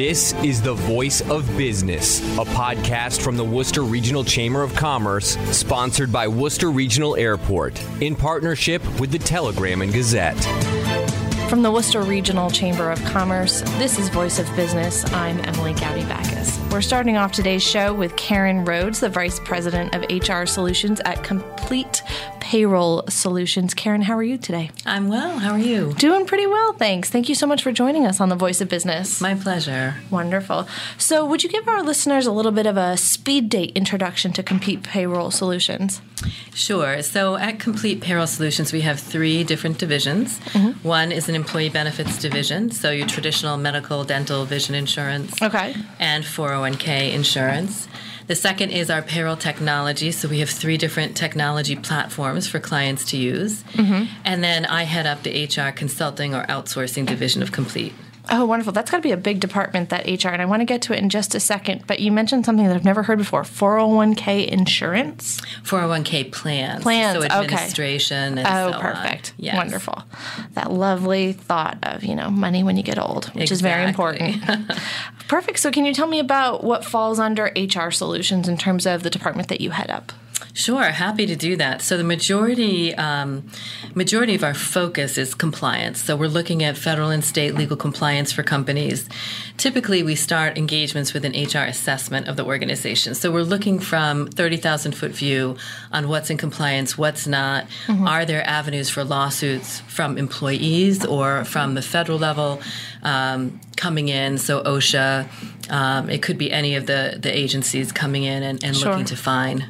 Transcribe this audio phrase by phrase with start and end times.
[0.00, 5.36] This is The Voice of Business, a podcast from the Worcester Regional Chamber of Commerce,
[5.54, 10.42] sponsored by Worcester Regional Airport, in partnership with the Telegram and Gazette.
[11.50, 15.04] From the Worcester Regional Chamber of Commerce, this is Voice of Business.
[15.12, 16.58] I'm Emily Gowdey Backus.
[16.70, 21.22] We're starting off today's show with Karyn Rhodes, the Vice President of HR Solutions at
[21.22, 22.02] Complete
[22.50, 23.74] Payroll Solutions.
[23.74, 24.72] Karyn, how are you today?
[24.84, 25.38] I'm well.
[25.38, 25.94] How are you?
[25.98, 27.08] Doing pretty well, thanks.
[27.08, 29.20] Thank you so much for joining us on the Voice of Business.
[29.20, 29.94] My pleasure.
[30.10, 30.66] Wonderful.
[30.98, 34.42] So, would you give our listeners a little bit of a speed date introduction to
[34.42, 36.02] Complete Payroll Solutions?
[36.52, 37.02] Sure.
[37.02, 40.40] So, at Complete Payroll Solutions, we have three different divisions.
[40.40, 40.88] Mm-hmm.
[40.88, 45.40] One is an employee benefits division, so your traditional medical, dental, vision insurance.
[45.40, 45.76] Okay.
[46.00, 47.86] And 401k insurance.
[48.30, 50.12] The second is our payroll technology.
[50.12, 53.64] So we have three different technology platforms for clients to use.
[53.72, 54.04] Mm-hmm.
[54.24, 57.92] And then I head up the HR consulting or outsourcing division of Complete.
[58.30, 58.72] Oh, wonderful.
[58.72, 60.28] That's got to be a big department, that HR.
[60.28, 61.86] And I want to get to it in just a second.
[61.86, 65.40] But you mentioned something that I've never heard before 401k insurance?
[65.62, 66.82] 401k plans.
[66.82, 68.48] Plans, so administration okay.
[68.48, 69.34] oh, so perfect.
[69.36, 69.56] Yes.
[69.56, 70.02] Wonderful.
[70.54, 73.54] That lovely thought of, you know, money when you get old, which exactly.
[73.54, 74.78] is very important.
[75.28, 75.58] perfect.
[75.58, 79.10] So can you tell me about what falls under HR solutions in terms of the
[79.10, 80.12] department that you head up?
[80.52, 81.82] Sure, happy to do that.
[81.82, 83.48] So the majority um,
[83.94, 86.02] majority of our focus is compliance.
[86.02, 89.08] So we're looking at federal and state legal compliance for companies.
[89.56, 93.14] Typically, we start engagements with an HR assessment of the organization.
[93.14, 95.56] So we're looking from thirty thousand foot view
[95.92, 97.66] on what's in compliance, what's not.
[97.86, 98.08] Mm-hmm.
[98.08, 102.60] Are there avenues for lawsuits from employees or from the federal level
[103.02, 104.38] um, coming in?
[104.38, 105.28] So OSHA.
[105.70, 108.90] Um, it could be any of the, the agencies coming in and, and sure.
[108.90, 109.66] looking to fine.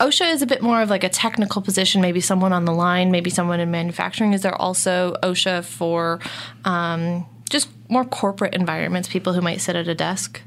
[0.00, 3.10] OSHA is a bit more of like a technical position, maybe someone on the line,
[3.10, 4.32] maybe someone in manufacturing.
[4.32, 6.20] Is there also OSHA for
[6.64, 10.40] um, just more corporate environments, people who might sit at a desk?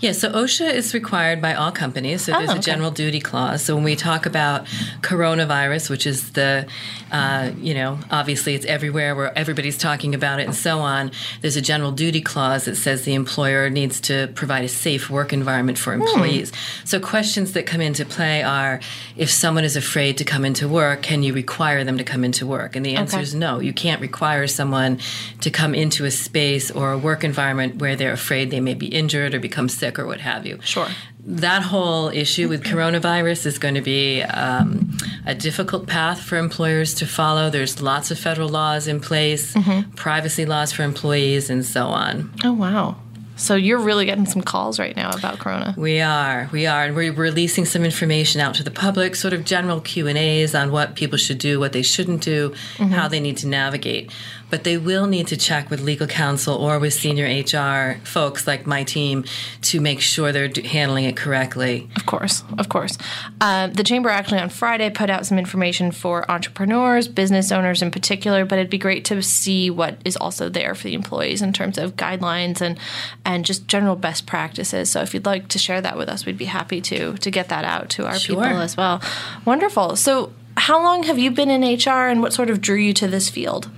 [0.00, 2.22] Yeah, so OSHA is required by all companies.
[2.22, 2.58] So there's oh, okay.
[2.58, 3.62] a general duty clause.
[3.62, 4.66] So when we talk about
[5.00, 6.66] coronavirus, which is the,
[7.12, 11.56] uh, you know, obviously it's everywhere where everybody's talking about it and so on, there's
[11.56, 15.78] a general duty clause that says the employer needs to provide a safe work environment
[15.78, 16.02] for hmm.
[16.02, 16.50] employees.
[16.50, 16.86] Hmm.
[16.86, 18.80] So questions that come into play are
[19.16, 22.46] if someone is afraid to come into work, can you require them to come into
[22.46, 22.74] work?
[22.74, 23.22] And the answer okay.
[23.22, 23.60] is no.
[23.60, 24.98] You can't require someone
[25.42, 28.86] to come into a space or a work environment where they're afraid they may be
[28.86, 30.58] injured or become become sick or what have you.
[30.62, 30.88] Sure.
[31.24, 36.94] That whole issue with coronavirus is going to be um, a difficult path for employers
[36.94, 37.50] to follow.
[37.50, 39.90] There's lots of federal laws in place, mm-hmm.
[39.92, 42.32] privacy laws for employees, and so on.
[42.42, 42.96] Oh, wow.
[43.36, 45.74] So you're really getting some calls right now about Corona.
[45.74, 49.46] We are, we are, and we're releasing some information out to the public, sort of
[49.46, 52.88] general Q and A's on what people should do, what they shouldn't do, mm-hmm.
[52.88, 54.12] how they need to navigate
[54.50, 58.66] but they will need to check with legal counsel or with senior HR folks like
[58.66, 59.24] my team
[59.62, 61.88] to make sure they're handling it correctly.
[61.96, 62.98] Of course, of course.
[63.40, 67.90] Uh, the Chamber actually on Friday put out some information for entrepreneurs, business owners in
[67.90, 71.52] particular, but it'd be great to see what is also there for the employees in
[71.52, 72.78] terms of guidelines and
[73.24, 74.90] and just general best practices.
[74.90, 77.48] So if you'd like to share that with us, we'd be happy to to get
[77.48, 78.36] that out to our sure.
[78.36, 79.00] people as well.
[79.44, 79.96] Wonderful.
[79.96, 83.08] So how long have you been in HR and what sort of drew you to
[83.08, 83.70] this field?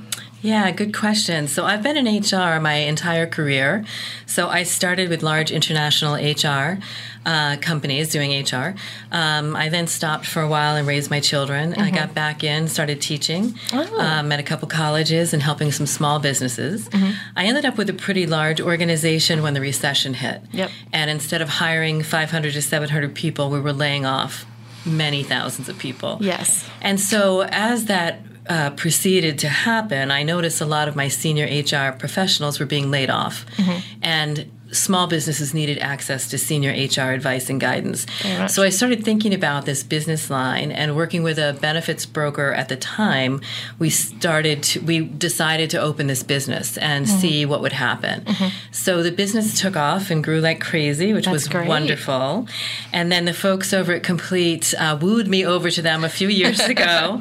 [0.43, 1.47] Yeah, good question.
[1.47, 3.85] So I've been in HR my entire career.
[4.27, 6.79] So I started with large international HR
[7.25, 8.75] uh, companies doing HR.
[9.13, 11.73] Um, I then stopped for a while and raised my children.
[11.73, 11.81] Mm-hmm.
[11.81, 14.01] I got back in, started teaching oh.
[14.01, 16.89] um, at a couple colleges and helping some small businesses.
[16.89, 17.13] Mm-hmm.
[17.37, 20.43] I ended up with a pretty large organization when the recession hit.
[20.50, 20.71] Yep.
[20.93, 24.45] And instead of hiring 500 to 700 people, we were laying off
[24.85, 26.19] many thousands of people.
[26.21, 26.69] Yes.
[26.81, 28.19] And so as that
[28.49, 32.91] uh, proceeded to happen, I noticed a lot of my senior HR professionals were being
[32.91, 33.47] laid off.
[33.56, 33.79] Mm-hmm.
[34.03, 38.06] And small businesses needed access to senior HR advice and guidance.
[38.49, 42.69] So I started thinking about this business line and working with a benefits broker at
[42.69, 43.41] the time,
[43.79, 47.19] we started to, we decided to open this business and mm-hmm.
[47.19, 48.23] see what would happen.
[48.23, 48.73] Mm-hmm.
[48.73, 51.69] So the business took off and grew like crazy, which That's was great.
[51.69, 52.49] wonderful.
[52.93, 56.29] And then the folks over at Complete uh, wooed me over to them a few
[56.29, 57.21] years ago.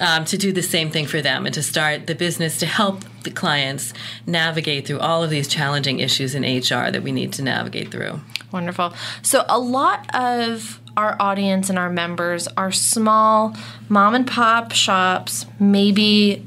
[0.00, 3.04] Um, to do the same thing for them and to start the business to help
[3.22, 3.92] the clients
[4.26, 8.20] navigate through all of these challenging issues in HR that we need to navigate through.
[8.52, 8.94] Wonderful.
[9.22, 13.56] So, a lot of our audience and our members are small
[13.88, 16.46] mom and pop shops, maybe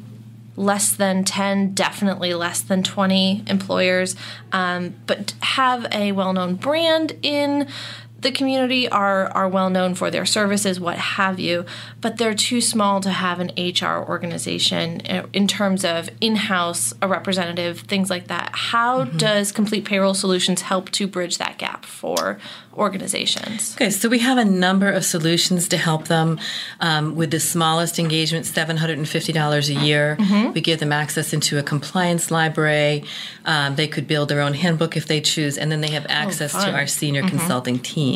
[0.55, 4.15] less than 10, definitely less than 20 employers,
[4.51, 7.67] um, but have a well known brand in
[8.19, 11.65] the community are are well known for their services, what have you,
[12.01, 15.01] but they're too small to have an HR organization
[15.33, 18.51] in terms of in-house a representative, things like that.
[18.53, 19.17] How mm-hmm.
[19.17, 22.39] does Complete Payroll Solutions help to bridge that gap for
[22.73, 23.75] organizations?
[23.75, 26.39] Okay, so we have a number of solutions to help them
[26.79, 30.17] um, with the smallest engagement, $750 a year.
[30.19, 30.53] Mm-hmm.
[30.53, 33.03] We give them access into a compliance library.
[33.45, 36.13] Um, they could build their own handbook if they choose, and then they have oh,
[36.13, 37.37] access oh, to our senior mm-hmm.
[37.37, 38.06] consulting team.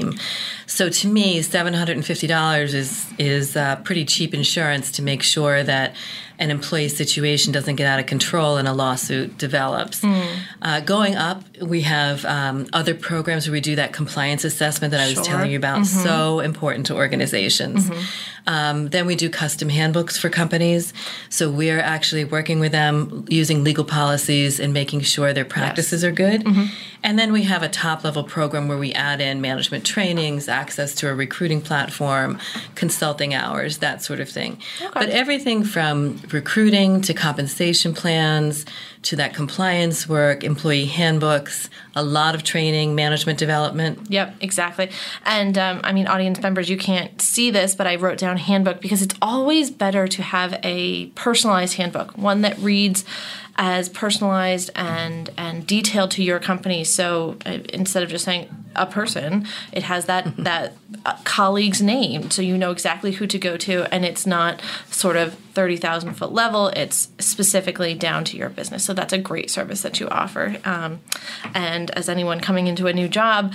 [0.67, 5.95] So to me, $750 is, is uh, pretty cheap insurance to make sure that
[6.41, 10.01] an employee situation doesn't get out of control and a lawsuit develops.
[10.01, 10.39] Mm.
[10.61, 14.99] Uh, going up, we have um, other programs where we do that compliance assessment that
[14.99, 15.23] I was sure.
[15.23, 16.03] telling you about, mm-hmm.
[16.03, 17.87] so important to organizations.
[17.87, 18.01] Mm-hmm.
[18.47, 20.93] Um, then we do custom handbooks for companies.
[21.29, 26.09] So we're actually working with them using legal policies and making sure their practices yes.
[26.09, 26.43] are good.
[26.43, 26.65] Mm-hmm.
[27.03, 30.93] And then we have a top level program where we add in management trainings, access
[30.95, 32.39] to a recruiting platform,
[32.75, 34.59] consulting hours, that sort of thing.
[34.79, 34.91] Okay.
[34.93, 38.65] But everything from recruiting to compensation plans
[39.03, 43.99] to that compliance work, employee handbooks, a lot of training, management development.
[44.09, 44.91] Yep, exactly.
[45.25, 48.79] And um, I mean, audience members, you can't see this, but I wrote down handbook
[48.79, 53.03] because it's always better to have a personalized handbook, one that reads
[53.57, 56.83] as personalized and and detailed to your company.
[56.83, 60.43] So uh, instead of just saying a person, it has that mm-hmm.
[60.43, 60.73] that
[61.05, 65.17] uh, colleague's name, so you know exactly who to go to, and it's not sort
[65.17, 66.67] of thirty thousand foot level.
[66.69, 68.83] It's specifically down to your business.
[68.83, 70.57] So that's a great service that you offer.
[70.65, 71.01] Um,
[71.53, 73.53] and as anyone coming into a new job,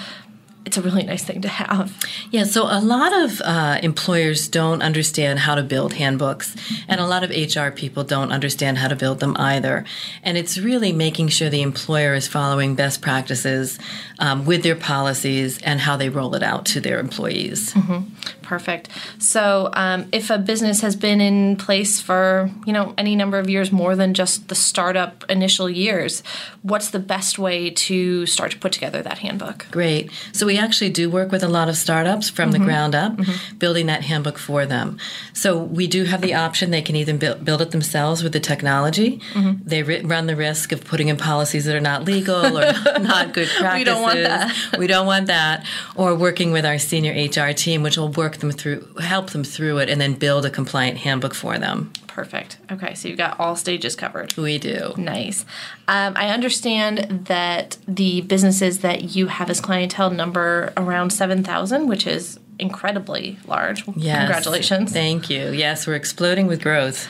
[0.66, 1.96] it's a really nice thing to have.
[2.32, 6.56] Yeah, so a lot of uh, employers don't understand how to build handbooks,
[6.88, 9.84] and a lot of HR people don't understand how to build them either.
[10.24, 13.78] And it's really making sure the employer is following best practices
[14.18, 17.72] um, with their policies and how they roll it out to their employees.
[17.72, 18.44] Mm-hmm.
[18.46, 18.88] Perfect.
[19.18, 23.50] So, um, if a business has been in place for you know any number of
[23.50, 26.22] years, more than just the startup initial years,
[26.62, 29.66] what's the best way to start to put together that handbook?
[29.72, 30.12] Great.
[30.32, 32.62] So we actually do work with a lot of startups from mm-hmm.
[32.62, 33.56] the ground up, mm-hmm.
[33.58, 34.98] building that handbook for them.
[35.32, 38.38] So we do have the option; they can either build, build it themselves with the
[38.38, 39.20] technology.
[39.32, 39.68] Mm-hmm.
[39.68, 43.34] They ri- run the risk of putting in policies that are not legal or not
[43.34, 43.78] good practices.
[43.78, 44.78] we don't want that.
[44.78, 45.66] we don't want that.
[45.96, 49.78] Or working with our senior HR team, which will work them through, help them through
[49.78, 51.92] it, and then build a compliant handbook for them.
[52.06, 52.56] Perfect.
[52.70, 54.36] Okay, so you've got all stages covered.
[54.36, 54.94] We do.
[54.96, 55.44] Nice.
[55.86, 62.06] Um, I understand that the businesses that you have as clientele number around 7,000, which
[62.06, 63.86] is incredibly large.
[63.94, 64.18] Yes.
[64.18, 64.92] Congratulations.
[64.92, 65.50] Thank you.
[65.50, 67.06] Yes, we're exploding with growth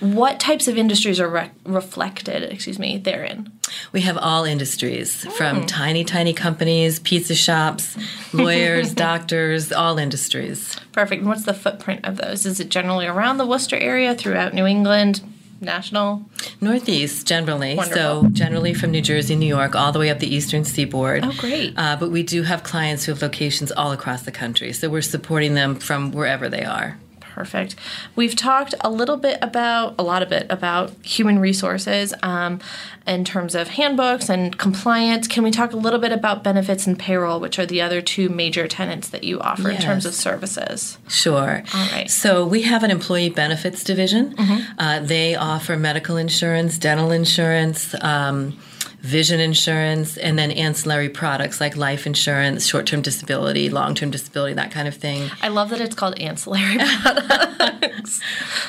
[0.00, 3.52] what types of industries are re- reflected excuse me therein?
[3.92, 5.32] We have all industries mm.
[5.32, 7.96] from tiny tiny companies pizza shops
[8.32, 10.76] lawyers doctors all industries.
[10.92, 11.20] Perfect.
[11.20, 12.46] And what's the footprint of those?
[12.46, 15.22] Is it generally around the worcester area throughout new england
[15.60, 16.24] national?
[16.62, 17.76] Northeast generally.
[17.76, 18.22] Wonderful.
[18.22, 21.24] so generally from new jersey new york all the way up the eastern seaboard.
[21.24, 21.74] Oh great.
[21.76, 24.72] Uh, but we do have clients who have locations all across the country.
[24.72, 26.98] So we're supporting them from wherever they are
[27.30, 27.76] Perfect.
[28.16, 32.60] We've talked a little bit about, a lot of it about human resources um,
[33.06, 35.28] in terms of handbooks and compliance.
[35.28, 38.28] Can we talk a little bit about benefits and payroll, which are the other two
[38.28, 39.80] major tenants that you offer yes.
[39.80, 40.98] in terms of services?
[41.08, 41.62] Sure.
[41.72, 42.10] All right.
[42.10, 44.34] So we have an employee benefits division.
[44.34, 44.78] Mm-hmm.
[44.78, 47.94] Uh, they offer medical insurance, dental insurance.
[48.02, 48.58] Um,
[49.02, 54.54] vision insurance, and then ancillary products like life insurance, short term disability, long term disability,
[54.54, 55.30] that kind of thing.
[55.42, 58.20] I love that it's called ancillary products.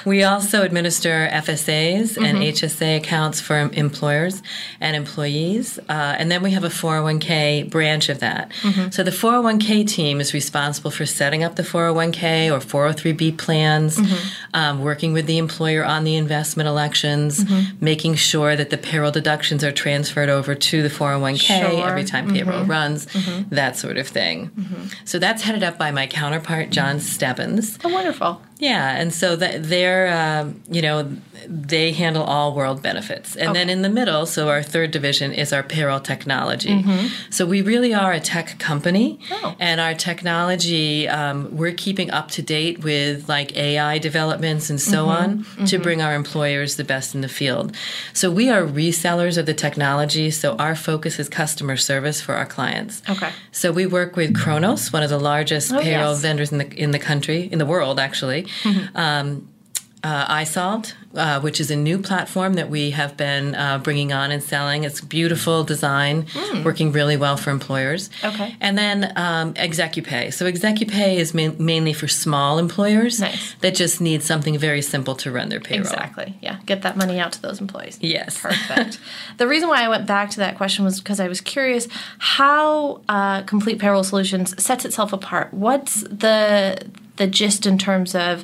[0.05, 2.25] we also administer FSAs mm-hmm.
[2.25, 4.41] and HSA accounts for employers
[4.79, 5.79] and employees.
[5.89, 8.51] Uh, and then we have a 401k branch of that.
[8.61, 8.91] Mm-hmm.
[8.91, 14.29] So the 401k team is responsible for setting up the 401k or 403b plans, mm-hmm.
[14.53, 17.83] um, working with the employer on the investment elections, mm-hmm.
[17.83, 21.87] making sure that the payroll deductions are transferred transferred over to the 401k sure.
[21.87, 22.71] every time payroll mm-hmm.
[22.71, 23.53] runs, mm-hmm.
[23.53, 24.49] that sort of thing.
[24.49, 24.87] Mm-hmm.
[25.05, 27.79] So that's headed up by my counterpart, John Stebbins.
[27.83, 28.41] Oh, wonderful.
[28.62, 31.12] Yeah, and so that they're, um, you know,
[31.48, 33.36] they handle all world benefits.
[33.36, 33.60] And okay.
[33.60, 36.70] then in the middle, so our third division is our payroll technology.
[36.70, 37.08] Mm-hmm.
[37.32, 39.56] So we really are a tech company, oh.
[39.60, 45.08] and our technology, um, we're keeping up to date with like AI developments and so
[45.08, 45.10] mm-hmm.
[45.10, 45.65] on mm-hmm.
[45.65, 47.75] to bring our employers the best in the field.
[48.13, 52.46] So we are resellers of the technology, so our focus is customer service for our
[52.46, 53.01] clients.
[53.10, 53.32] Okay.
[53.51, 56.22] So we work with Kronos, one of the largest oh, payroll yes.
[56.22, 58.46] vendors in the in the country, in the world actually.
[58.63, 58.98] Mm-hmm.
[59.01, 59.48] Um,
[60.03, 64.31] uh, iSolved, uh, which is a new platform that we have been uh, bringing on
[64.31, 64.84] and selling.
[64.84, 66.63] It's beautiful design, mm.
[66.63, 68.10] working really well for employers.
[68.24, 68.55] Okay.
[68.60, 70.34] And then um, ExecuPay.
[70.34, 73.55] So ExecuPay is ma- mainly for small employers nice.
[73.62, 75.86] that just need something very simple to run their payroll.
[75.86, 76.36] Exactly.
[76.41, 76.60] Yeah.
[76.65, 78.00] Get that money out to those employees.
[78.01, 78.39] Yes.
[78.39, 79.00] Perfect.
[79.38, 83.01] the reason why I went back to that question was because I was curious how
[83.08, 85.53] uh, Complete Payroll Solutions sets itself apart.
[85.53, 86.89] What's the
[87.21, 88.43] the gist in terms of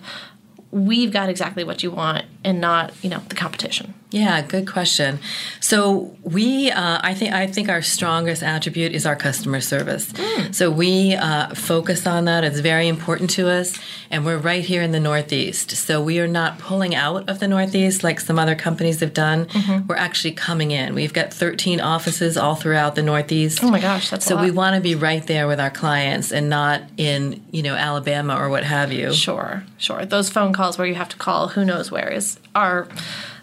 [0.70, 5.20] we've got exactly what you want and not you know the competition yeah good question.
[5.60, 10.12] So we uh, i think i think our strongest attribute is our customer service.
[10.14, 10.56] Mm.
[10.56, 12.44] so we uh, focus on that.
[12.44, 13.78] It's very important to us
[14.10, 15.72] and we're right here in the northeast.
[15.72, 19.46] So we are not pulling out of the northeast like some other companies have done.
[19.48, 19.88] Mm-hmm.
[19.88, 20.96] we're actually coming in.
[20.96, 23.64] We've got 13 offices all throughout the northeast.
[23.64, 26.50] Oh my gosh that's so we want to be right there with our clients and
[26.50, 29.14] not in you know alabama or what have you.
[29.14, 30.06] Sure sure.
[30.06, 32.88] Those phone calls where you have to call who knows where is are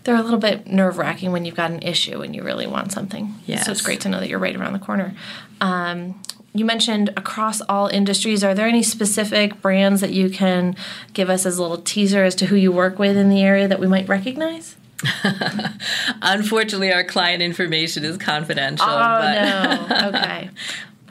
[0.04, 2.92] they're a little bit nerve wracking when you've got an issue and you really want
[2.92, 3.34] something.
[3.46, 3.66] Yes.
[3.66, 5.14] So it's great to know that you're right around the corner.
[5.61, 6.20] Um,
[6.52, 8.44] you mentioned across all industries.
[8.44, 10.76] Are there any specific brands that you can
[11.12, 13.66] give us as a little teaser as to who you work with in the area
[13.66, 14.76] that we might recognize?
[16.23, 18.87] Unfortunately, our client information is confidential.
[18.88, 19.88] Oh, but.
[19.90, 20.08] no.
[20.08, 20.50] Okay.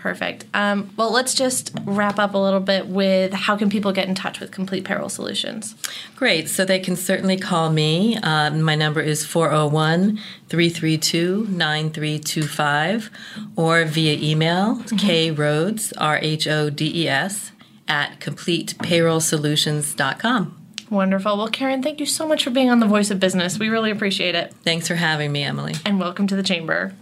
[0.04, 0.46] Perfect.
[0.54, 4.16] Um, well, let's just wrap up a little bit with how can people get in
[4.16, 5.76] touch with Complete Payroll Solutions?
[6.18, 6.50] Great.
[6.50, 8.18] So they can certainly call me.
[8.18, 10.20] Uh, my number is 401
[10.50, 13.10] 332 9325
[13.56, 14.98] or via email mm-hmm.
[14.98, 17.54] K Rhodes, R H O D E S,
[17.88, 20.60] at completepayrollsolutions.com.
[20.90, 21.38] Wonderful.
[21.38, 23.58] Well, Karyn, thank you so much for being on The Voice of Business.
[23.58, 24.54] We really appreciate it.
[24.66, 25.76] Thanks for having me, Emily.
[25.86, 26.94] And welcome to the Chamber.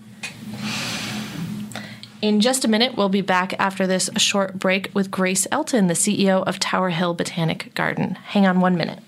[2.22, 5.96] In just a minute, we'll be back after this short break with Grace Elton, the
[5.96, 8.14] CEO of Tower Hill Botanic Garden.
[8.14, 9.00] Hang on one minute.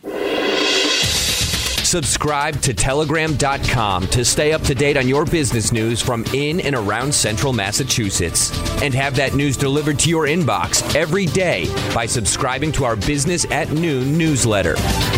[1.86, 6.76] Subscribe to telegram.com to stay up to date on your business news from in and
[6.76, 8.50] around central Massachusetts.
[8.82, 13.46] And have that news delivered to your inbox every day by subscribing to our Business
[13.52, 14.74] at Noon newsletter.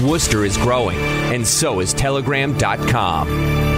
[0.05, 3.74] Worcester is growing, and so is telegram.com.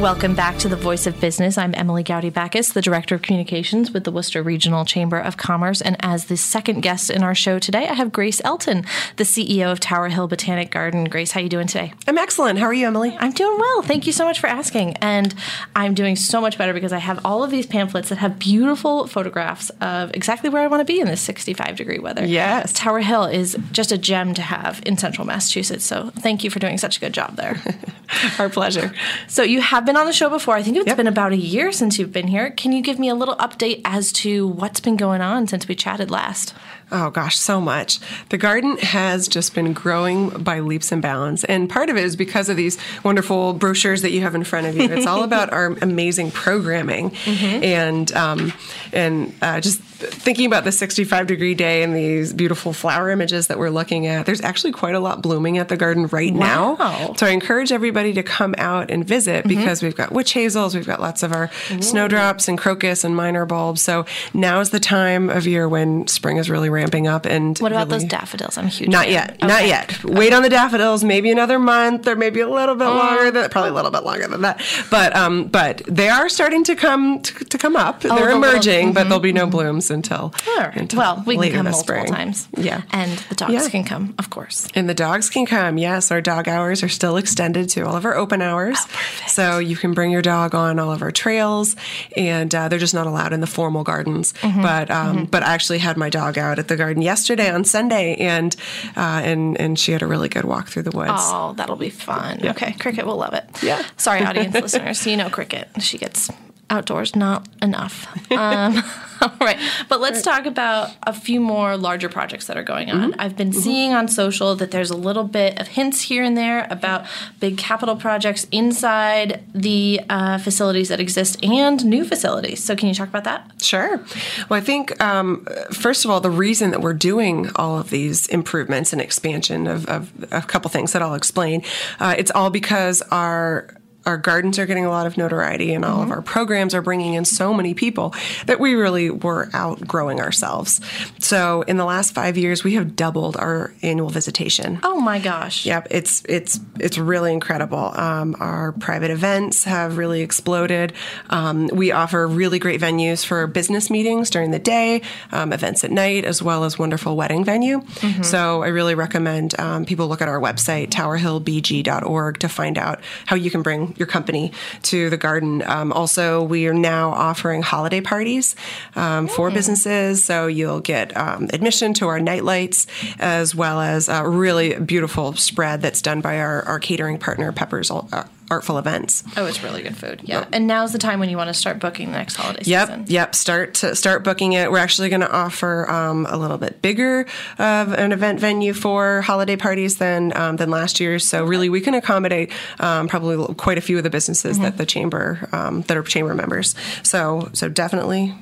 [0.00, 1.56] Welcome back to the Voice of Business.
[1.56, 5.80] I'm Emily Gowdey Backus, the Director of Communications with the Worcester Regional Chamber of Commerce.
[5.80, 8.84] And as the second guest in our show today, I have Grace Elton,
[9.16, 11.04] the CEO of Tower Hill Botanic Garden.
[11.04, 11.94] Grace, how are you doing today?
[12.06, 12.58] I'm excellent.
[12.58, 13.16] How are you, Emily?
[13.18, 13.82] I'm doing well.
[13.82, 14.98] Thank you so much for asking.
[14.98, 15.34] And
[15.74, 19.06] I'm doing so much better because I have all of these pamphlets that have beautiful
[19.06, 22.26] photographs of exactly where I want to be in this 65 degree weather.
[22.26, 22.74] Yes.
[22.74, 25.86] Tower Hill is just a gem to have in central Massachusetts.
[25.86, 27.62] So thank you for doing such a good job there.
[28.38, 28.94] Our pleasure.
[29.26, 30.56] So you have been on the show before.
[30.56, 30.96] I think it's yep.
[30.96, 32.50] been about a year since you've been here.
[32.50, 35.74] Can you give me a little update as to what's been going on since we
[35.74, 36.54] chatted last?
[36.92, 37.98] Oh gosh, so much.
[38.28, 41.42] The garden has just been growing by leaps and bounds.
[41.44, 44.68] And part of it is because of these wonderful brochures that you have in front
[44.68, 44.84] of you.
[44.84, 47.64] It's all about our amazing programming mm-hmm.
[47.64, 48.52] and um,
[48.92, 53.58] and uh, just thinking about the 65 degree day and these beautiful flower images that
[53.58, 54.26] we're looking at.
[54.26, 56.76] There's actually quite a lot blooming at the garden right wow.
[56.78, 57.14] now.
[57.14, 59.48] So I encourage everybody to come out and visit mm-hmm.
[59.56, 61.82] because we've got witch hazels, we've got lots of our Ooh.
[61.82, 63.82] snowdrops and crocus and minor bulbs.
[63.82, 67.26] So now is the time of year when spring is really ramping up.
[67.26, 68.56] And what about really, those daffodils?
[68.58, 68.88] I'm huge.
[68.88, 69.30] Not yet.
[69.30, 69.46] Okay.
[69.46, 70.04] Not yet.
[70.04, 71.02] Wait on the daffodils.
[71.02, 73.30] Maybe another month, or maybe a little bit longer.
[73.30, 74.62] Than, probably a little bit longer than that.
[74.90, 78.04] But um, but they are starting to come to, to come up.
[78.04, 79.50] Oh, They're the emerging, little, mm-hmm, but there'll be no mm-hmm.
[79.50, 80.32] blooms until.
[80.42, 80.72] Sure.
[80.74, 82.06] until well, we can come multiple spring.
[82.06, 82.48] times.
[82.56, 82.82] Yeah.
[82.90, 83.68] And the dogs yeah.
[83.68, 84.68] can come, of course.
[84.74, 85.78] And the dogs can come.
[85.78, 88.76] Yes, our dog hours are still extended to all of our open hours.
[88.78, 89.26] Oh.
[89.26, 91.76] So you can bring your dog on all of our trails,
[92.16, 94.32] and uh, they're just not allowed in the formal gardens.
[94.34, 94.62] Mm-hmm.
[94.62, 95.24] But um, mm-hmm.
[95.24, 98.54] but I actually had my dog out at the garden yesterday on Sunday, and
[98.96, 101.10] uh, and and she had a really good walk through the woods.
[101.14, 102.40] Oh, that'll be fun.
[102.42, 102.50] Yeah.
[102.50, 103.44] Okay, Cricket will love it.
[103.62, 103.84] Yeah.
[103.96, 105.06] Sorry, audience listeners.
[105.06, 105.68] You know Cricket.
[105.80, 106.30] She gets
[106.68, 108.06] outdoors not enough.
[108.32, 108.82] Um,
[109.22, 109.58] all right,
[109.88, 113.12] but let's talk about a few more larger projects that are going on.
[113.12, 113.20] Mm-hmm.
[113.20, 116.66] I've been seeing on social that there's a little bit of hints here and there
[116.70, 117.06] about
[117.40, 122.62] big capital projects inside the uh, facilities that exist and new facilities.
[122.62, 123.62] So, can you talk about that?
[123.62, 124.04] Sure.
[124.48, 128.26] Well, I think, um, first of all, the reason that we're doing all of these
[128.26, 131.62] improvements and expansion of, of, a couple things that I'll explain,
[132.00, 133.68] uh, it's all because our
[134.06, 137.14] our gardens are getting a lot of notoriety and all of our programs are bringing
[137.14, 138.14] in so many people
[138.46, 140.80] that we really were outgrowing ourselves.
[141.18, 144.78] So in the last five years, we have doubled our annual visitation.
[144.82, 145.66] Oh my gosh.
[145.66, 147.92] Yep, it's it's it's really incredible.
[147.96, 150.92] Um, our private events have really exploded.
[151.30, 155.90] Um, we offer really great venues for business meetings during the day, um, events at
[155.90, 157.82] night, as well as wonderful wedding venue.
[158.22, 163.36] So I really recommend um, people look at our website towerhillbg.org to find out how
[163.36, 165.62] you can bring your company to the garden.
[165.66, 168.56] Um, also, we are now offering holiday parties
[168.94, 172.86] um, for businesses, so you'll get um, admission to our night lights
[173.18, 177.90] as well as a really beautiful spread that's done by our, our catering partner, Peppers
[177.90, 179.24] uh, Artful Events.
[179.36, 180.20] Oh, it's really good food.
[180.22, 180.46] Yeah.
[180.52, 183.04] And now's the time when you want to start booking the next holiday Yep, season.
[183.08, 183.34] yep.
[183.34, 184.70] Start to start booking it.
[184.70, 187.26] We're actually going to offer um, a little bit bigger
[187.58, 191.18] of an event venue for holiday parties than um, than last year.
[191.18, 194.86] So really, we can accommodate um, probably quite a few of the businesses that the
[194.86, 196.74] chamber um, that are chamber members.
[197.02, 198.32] So so definitely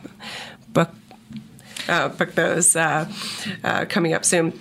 [0.68, 0.90] book
[1.88, 3.10] uh, book those uh,
[3.62, 4.52] uh, coming up soon.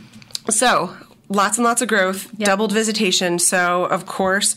[0.49, 0.95] So.
[1.33, 3.39] Lots and lots of growth, doubled visitation.
[3.39, 4.55] So, of course,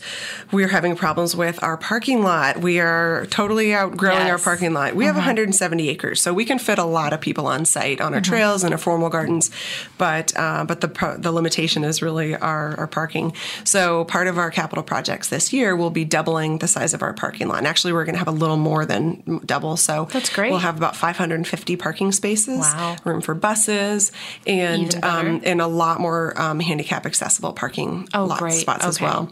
[0.51, 2.57] we're having problems with our parking lot.
[2.59, 4.93] We are totally outgrowing our parking lot.
[4.95, 8.13] We have 170 acres, so we can fit a lot of people on site on
[8.13, 9.49] our trails and our formal gardens.
[9.97, 13.33] But uh, but the the limitation is really our, our parking.
[13.63, 17.13] So part of our capital projects this year will be doubling the size of our
[17.13, 17.57] parking lot.
[17.57, 19.77] And actually, we're going to have a little more than double.
[19.77, 20.51] So That's great.
[20.51, 22.97] We'll have about 550 parking spaces, Wow.
[23.03, 24.11] room for buses,
[24.45, 28.53] and um, and a lot more um, handicap accessible parking Oh, lot great.
[28.59, 29.31] spots as well.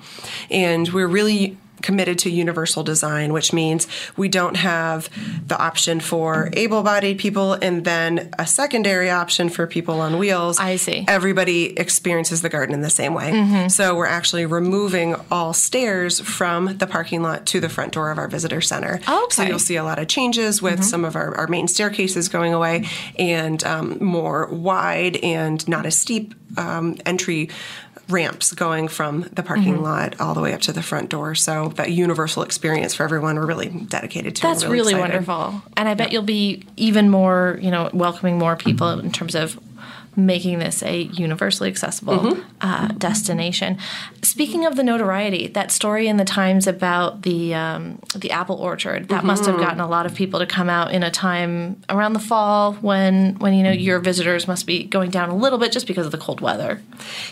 [0.49, 5.09] And we're really committed to universal design, which means we don't have
[5.47, 10.59] the option for able bodied people and then a secondary option for people on wheels.
[10.59, 10.99] I see.
[11.01, 11.09] Mm-hmm.
[11.09, 13.67] Everybody experiences the garden in the same way.
[13.69, 18.17] So we're actually removing all stairs from the parking lot to the front door of
[18.17, 18.99] our visitor center.
[19.05, 19.43] So Okay.
[19.43, 19.49] Mm-hmm.
[19.49, 22.87] you'll see a lot of changes with some of our, our main staircases going away
[23.19, 27.49] and um, more wide and not as steep um, entry
[28.09, 29.83] ramps going from the parking Mm-hmm.
[29.83, 31.33] lot all the way up to the front door.
[31.35, 34.41] So that universal experience for everyone, we're really dedicated to.
[34.43, 35.61] That's We're really, wonderful.
[35.75, 39.59] And I bet you'll be even more, you know, welcoming more people in terms of
[40.15, 42.41] making this a universally accessible Mm-hmm.
[42.61, 43.77] uh, destination.
[44.21, 49.07] Speaking of the notoriety, that story in the Times about the um, the apple orchard
[49.09, 49.51] that must Mm-hmm.
[49.53, 52.73] have gotten a lot of people to come out in a time around the fall
[52.75, 56.05] when when you know your visitors must be going down a little bit just because
[56.05, 56.81] of the cold weather.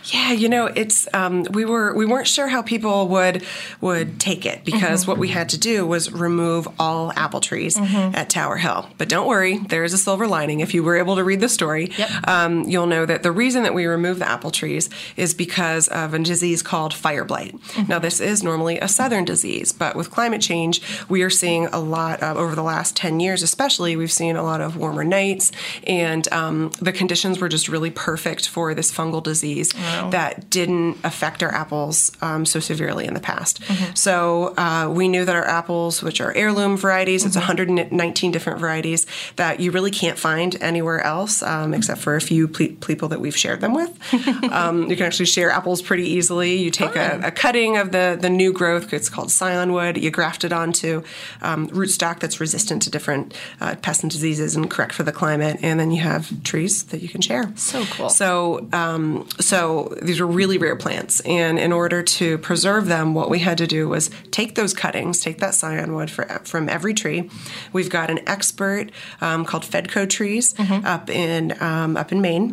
[0.06, 3.44] Yeah, you know, it's um, we were we weren't sure how people would
[3.82, 5.12] would take it because Mm-hmm.
[5.12, 8.16] what we had to do was remove all apple trees Mm-hmm.
[8.16, 8.88] at Tower Hill.
[8.98, 10.60] But don't worry, there is a silver lining.
[10.60, 12.10] If you were able to read the story, Yep.
[12.28, 16.14] um, you'll know that the reason that we remove the apple trees is because of
[16.14, 17.56] a disease called fire blight.
[17.56, 17.90] Mm-hmm.
[17.90, 21.80] Now, this is normally a southern disease, but with climate change, we are seeing a
[21.80, 25.52] lot uh, over the last 10 years, especially, we've seen a lot of warmer nights,
[25.86, 29.72] and um, the conditions were just really perfect for this fungal disease
[30.10, 33.60] that didn't affect our apples um, so severely in the past.
[33.96, 39.06] So, uh, we knew that our apples, which are heirloom varieties, it's 119 different varieties
[39.36, 43.36] that you really can't find anywhere else um, except for a few people that we've
[43.36, 43.92] shared them with.
[44.52, 46.56] um, you can actually share apples pretty easily.
[46.56, 50.12] You take a, a cutting of the, the new growth, it's called scion wood, you
[50.12, 51.04] graft it onto
[51.42, 55.60] um, rootstock that's resistant to different uh, pests and diseases and correct for the climate,
[55.62, 57.52] and then you have trees that you can share.
[57.56, 58.10] So cool.
[58.10, 63.30] So, um, so these are really rare plants, and in order to preserve them, what
[63.30, 66.94] we had to do was take those cuttings, take that scion wood for, from every
[66.94, 67.30] tree.
[67.72, 72.53] We've got an expert um, called Fedco Trees up in um, up in Maine.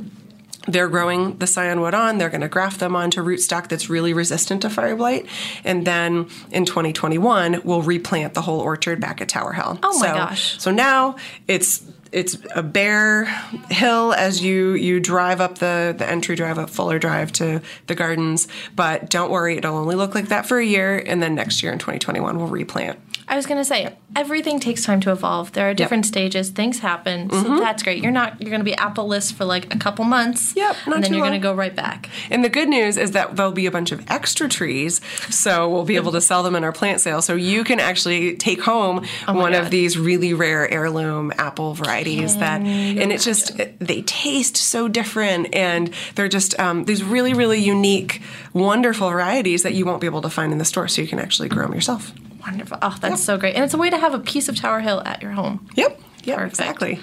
[0.69, 2.19] They're growing the scion wood on.
[2.19, 5.27] They're going to graft them onto rootstock that's really resistant to fire blight,
[5.65, 9.79] and then in 2021 we'll replant the whole orchard back at Tower Hill.
[9.83, 10.61] Oh my so, gosh.
[10.61, 11.17] So now
[11.49, 13.25] it's it's a bare
[13.71, 17.95] hill as you you drive up the the entry drive up Fuller Drive to the
[17.95, 18.49] gardens.
[18.75, 21.73] But don't worry, it'll only look like that for a year, and then next year
[21.73, 22.99] in 2021 we'll replant.
[23.31, 25.53] I was going to say everything takes time to evolve.
[25.53, 26.51] There are different stages.
[26.51, 28.03] Things happen, so that's great.
[28.03, 30.51] You're not you're going to be Apple-less for like a couple months.
[30.51, 30.59] Mm-hmm.
[30.59, 32.11] Yep, not and then you're going to go right back.
[32.29, 35.85] And the good news is that there'll be a bunch of extra trees, so we'll
[35.85, 37.23] be able to sell them in our plant sale.
[37.23, 39.63] So you can actually take home Oh one God.
[39.63, 45.55] of these really rare heirloom apple varieties that, and it's just they taste so different,
[45.55, 50.23] and they're just um, these really really unique, wonderful varieties that you won't be able
[50.23, 50.89] to find in the store.
[50.89, 52.13] So you can actually grow them yourself.
[52.47, 52.79] Wonderful.
[52.83, 53.55] Oh, that's so great.
[53.55, 55.69] And it's a way to have a piece of Tower Hill at your home.
[55.75, 56.01] Yep.
[56.25, 56.37] Yep.
[56.39, 56.61] Perfect.
[56.61, 57.01] Exactly.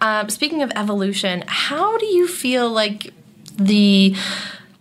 [0.00, 3.12] Um, speaking of evolution, how do you feel like
[3.56, 4.14] the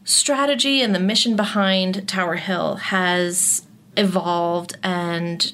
[0.03, 3.65] strategy and the mission behind Tower Hill has
[3.95, 5.53] evolved and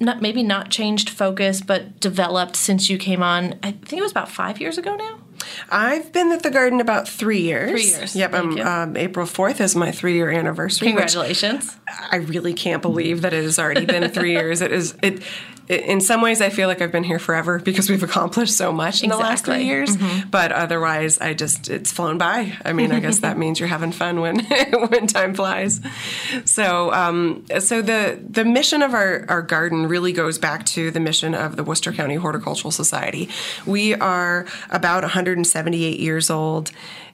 [0.00, 3.58] not maybe not changed focus, but developed since you came on?
[3.62, 5.18] I think it was about five years ago now.
[5.70, 7.70] I've been at the garden about three years.
[7.70, 8.16] Three years.
[8.16, 8.34] Yep.
[8.34, 10.88] Um, um, April fourth is my three year anniversary.
[10.88, 11.76] Congratulations.
[12.10, 14.60] I really can't believe that it has already been three years.
[14.60, 15.22] It is it.
[15.68, 19.02] In some ways, I feel like I've been here forever because we've accomplished so much
[19.02, 19.66] in the last three Exactly.
[19.66, 20.24] years.
[20.30, 22.56] But otherwise, I just it's flown by.
[22.64, 24.40] I mean, I guess that means you're having fun when
[24.90, 25.80] when time flies.
[26.44, 31.00] So, um, so the the mission of our our garden really goes back to the
[31.00, 33.28] mission of the Worcester County Horticultural Society.
[33.66, 36.70] We are about 178 years old.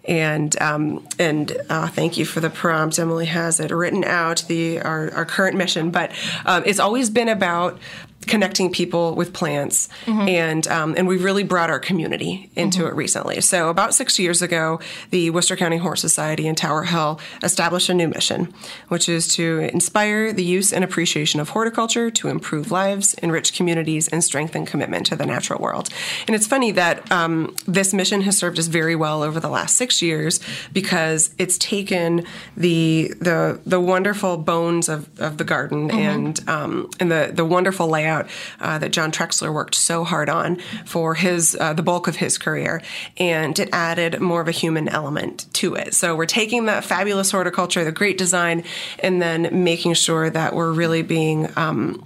[0.06, 2.98] And um, and uh, thank you for the prompt.
[2.98, 6.12] Emily has it written out the our, our current mission, but
[6.44, 7.78] um, it's always been about
[8.26, 13.40] connecting people with plants, and um, and we've really brought our community into it recently.
[13.40, 17.94] So about six years ago, the Worcester County Hort Society in Tower Hill established a
[17.94, 18.52] new mission,
[18.88, 24.08] which is to inspire the use and appreciation of horticulture to improve lives, enrich communities,
[24.08, 25.88] and strengthen commitment to the natural world.
[26.26, 29.76] And it's funny that um, this mission has served us very well over the last
[29.76, 30.40] six years
[30.72, 32.24] because it's taken
[32.56, 37.88] the the the wonderful bones of, of the garden and um, and the the wonderful
[37.88, 38.13] layout
[38.60, 42.38] uh, that John Trexler worked so hard on for his uh, the bulk of his
[42.38, 42.82] career,
[43.16, 45.94] and it added more of a human element to it.
[45.94, 48.64] So we're taking that fabulous horticulture, the great design,
[48.98, 52.02] and then making sure that we're really being um,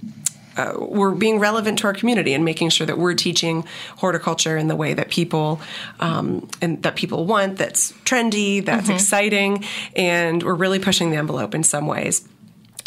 [0.59, 3.63] uh, we're being relevant to our community and making sure that we're teaching
[3.97, 5.61] horticulture in the way that people
[6.01, 7.57] um, and that people want.
[7.57, 9.63] That's trendy, that's exciting,
[9.95, 12.27] and we're really pushing the envelope in some ways.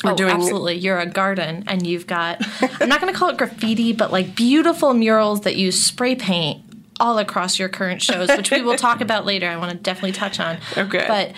[0.05, 0.75] We're oh, absolutely.
[0.77, 2.43] You're a garden, and you've got,
[2.81, 6.63] I'm not going to call it graffiti, but like beautiful murals that use spray paint
[7.01, 9.49] all across your current shows, which we will talk about later.
[9.49, 10.59] I want to definitely touch on.
[10.77, 11.05] Okay.
[11.07, 11.33] But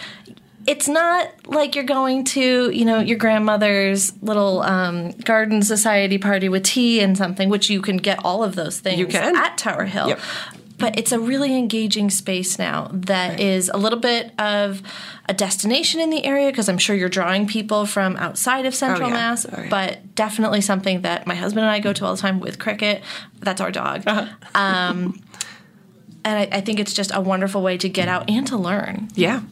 [0.66, 6.48] it's not like you're going to, you know, your grandmother's little um, garden society party
[6.48, 9.36] with tea and something, which you can get all of those things You can.
[9.36, 10.08] at Tower Hill.
[10.08, 10.20] Yep.
[10.76, 14.82] But it's a really engaging space now that is a little bit of
[15.28, 19.08] a destination in the area because I'm sure you're drawing people from outside of Central
[19.08, 19.14] yeah.
[19.14, 19.68] Mass, Oh, yeah.
[19.70, 23.02] but definitely something that my husband and I go to all the time with Cricket.
[23.38, 24.02] That's our dog.
[24.06, 24.26] Uh-huh.
[24.54, 25.22] Um,
[26.24, 29.08] and I, I think it's just a wonderful way to get out and to learn.
[29.14, 29.42] Yeah,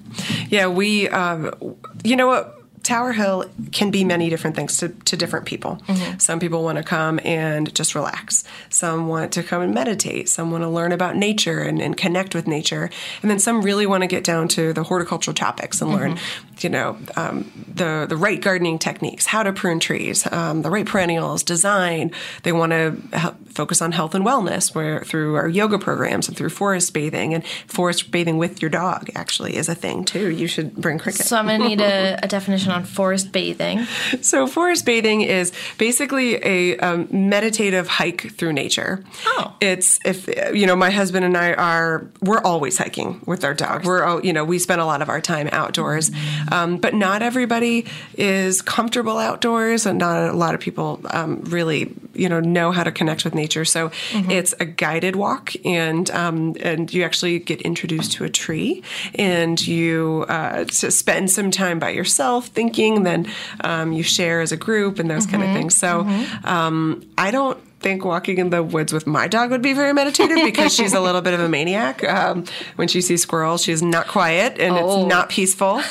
[0.48, 0.66] yeah.
[0.66, 2.61] We, um, you know what.
[2.82, 5.80] Tower Hill can be many different things to, to different people.
[6.18, 8.44] Some people want to come and just relax.
[8.70, 10.28] Some want to come and meditate.
[10.28, 12.90] Some want to learn about nature and, and connect with nature.
[13.22, 16.18] And then some really want to get down to the horticultural topics and learn,
[16.58, 20.86] you know, um, the, the right gardening techniques, how to prune trees, um, the right
[20.86, 22.10] perennials, design.
[22.42, 26.36] They want to help focus on health and wellness where through our yoga programs and
[26.36, 30.30] through forest bathing and forest bathing with your dog actually is a thing too.
[30.30, 31.26] You should bring cricket.
[31.26, 33.84] So I'm going to need a, a definition on forest bathing.
[34.20, 39.04] So, forest bathing is basically a um, meditative hike through nature.
[39.26, 39.54] Oh.
[39.60, 43.84] It's if you know, my husband and I are we're always hiking with our dog.
[43.84, 46.10] We're all you know, we spend a lot of our time outdoors,
[46.50, 51.94] um, but not everybody is comfortable outdoors, and not a lot of people um, really
[52.14, 53.64] you know know how to connect with nature.
[53.64, 58.82] So, it's a guided walk, and um, and you actually get introduced to a tree,
[59.14, 63.02] and you uh, spend some time by yourself thinking.
[63.02, 63.26] Then
[63.62, 65.76] um, you share as a group and those kind of things.
[65.76, 66.00] So
[66.44, 70.38] um, I don't think walking in the woods with my dog would be very meditative
[70.44, 72.04] because she's a little bit of a maniac.
[72.04, 72.44] Um,
[72.76, 75.00] when she sees squirrels, she's not quiet and Oh.
[75.00, 75.82] it's not peaceful.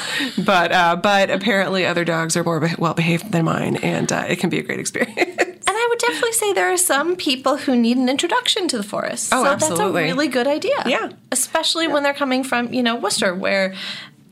[0.46, 4.26] But uh, but apparently other dogs are more be- well behaved than mine, and uh,
[4.28, 5.18] it can be a great experience.
[5.18, 8.84] And I would definitely say there are some people who need an introduction to the
[8.84, 9.32] forest.
[9.34, 9.84] Oh, so absolutely.
[9.86, 10.76] that's a really good idea.
[10.86, 11.10] Yeah.
[11.32, 13.74] Especially when they're coming from, you know, Worcester, where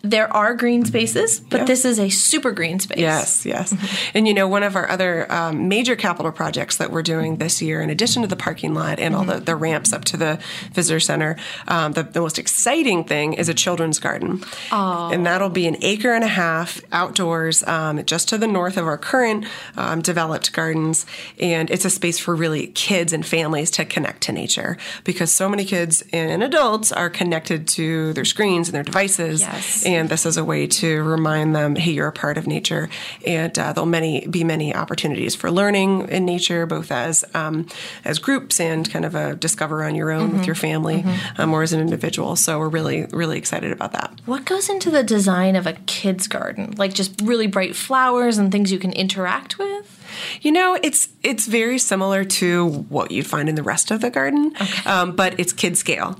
[0.02, 1.66] there are green spaces, but Yeah.
[1.66, 3.00] this is a super green space.
[3.00, 3.76] Yes, yes.
[4.14, 7.62] And you know, one of our other um, major capital projects that we're doing this
[7.62, 10.40] year, in addition to the parking lot and all the, the ramps up to the
[10.74, 11.36] visitor center,
[11.68, 14.42] um, the, the most exciting thing is a children's garden.
[14.72, 18.86] And that'll be an acre and a half outdoors, um, just to the north of
[18.88, 21.06] our current um, developed gardens.
[21.40, 25.50] And it's a space for really kids and families to connect to nature because so
[25.50, 29.42] many kids and adults are connected to their screens and their devices.
[29.42, 29.86] Yes.
[29.96, 32.90] And this is a way to remind them, hey, you're a part of nature.
[33.26, 37.68] And uh, there'll many be many opportunities for learning in nature, both as um,
[38.06, 41.04] as groups and kind of a discover on your own with your family,
[41.38, 42.36] um, or as an individual.
[42.36, 44.14] So we're really really excited about that.
[44.26, 46.76] What goes into the design of a kid's garden?
[46.78, 49.99] Like just really bright flowers and things you can interact with?
[50.42, 54.10] You know, it's it's very similar to what you'd find in the rest of the
[54.10, 54.54] garden,
[54.86, 56.18] um, but it's kid scale.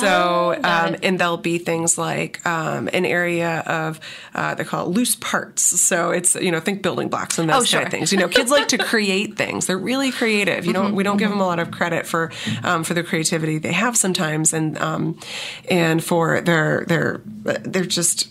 [0.00, 3.98] so, Oh, um, and there'll be things like um, an area of
[4.34, 5.62] uh, they call it loose parts.
[5.80, 7.82] So it's you know think building blocks and those Oh, kind sure.
[7.82, 8.12] of things.
[8.12, 9.66] You know, kids like to create things.
[9.66, 10.66] They're really creative.
[10.66, 12.30] You don't we don't give them a lot of credit for
[12.62, 15.18] um, for the creativity they have sometimes, and um,
[15.70, 18.28] and for their their they're just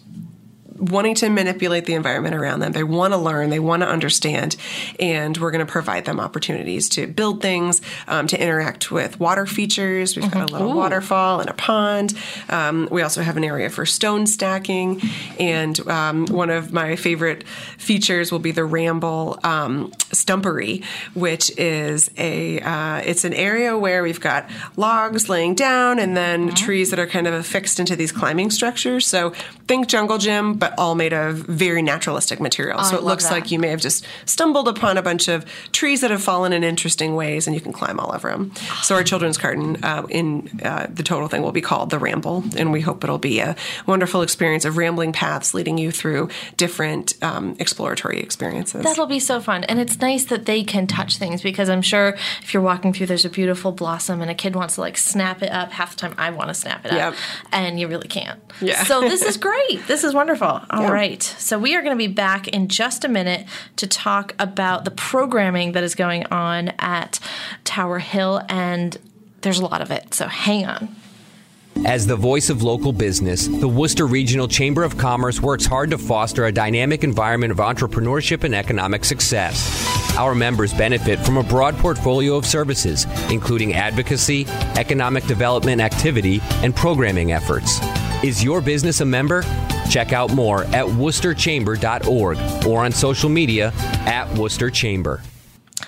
[0.81, 2.71] wanting to manipulate the environment around them.
[2.71, 4.55] They want to learn, they want to understand,
[4.99, 9.45] and we're going to provide them opportunities to build things, um, to interact with water
[9.45, 10.15] features.
[10.15, 12.17] We've got a little waterfall and a pond.
[12.49, 15.01] Um, we also have an area for stone stacking,
[15.39, 22.09] and um, one of my favorite features will be the Ramble um, Stumpery, which is
[22.17, 26.99] a uh, it's an area where we've got logs laying down and then trees that
[26.99, 29.05] are kind of affixed into these climbing structures.
[29.05, 29.31] So
[29.67, 32.89] think jungle gym, but all made of very naturalistic materials.
[32.89, 33.31] so I it looks that.
[33.31, 36.63] like you may have just stumbled upon a bunch of trees that have fallen in
[36.63, 38.51] interesting ways, and you can climb all over them.
[38.83, 42.43] So our children's garden uh, in uh, the total thing will be called the Ramble,
[42.57, 43.55] and we hope it'll be a
[43.85, 48.83] wonderful experience of rambling paths leading you through different um, exploratory experiences.
[48.83, 49.63] That'll be so fun.
[49.65, 53.07] And it's nice that they can touch things because I'm sure if you're walking through,
[53.07, 55.71] there's a beautiful blossom and a kid wants to like snap it up.
[55.71, 57.13] Half the time I want to snap it Yep.
[57.13, 57.19] up.
[57.51, 58.39] And you really can't.
[58.61, 58.83] Yeah.
[58.83, 59.87] So this is great.
[59.87, 60.60] This is wonderful.
[60.69, 60.91] All Yeah.
[60.91, 61.21] right.
[61.23, 63.47] So we are going to be back in just a minute
[63.77, 67.19] to talk about the programming that is going on at
[67.63, 68.41] Tower Hill.
[68.49, 68.97] And
[69.41, 70.13] there's a lot of it.
[70.13, 70.95] So hang on.
[71.85, 75.97] As the voice of local business, the Worcester Regional Chamber of Commerce works hard to
[75.97, 80.15] foster a dynamic environment of entrepreneurship and economic success.
[80.17, 84.45] Our members benefit from a broad portfolio of services, including advocacy,
[84.75, 87.79] economic development activity, and programming efforts.
[88.23, 89.43] Is your business a member?
[89.89, 93.71] Check out more at worcesterchamber.org or on social media
[94.05, 95.23] at Worcester Chamber.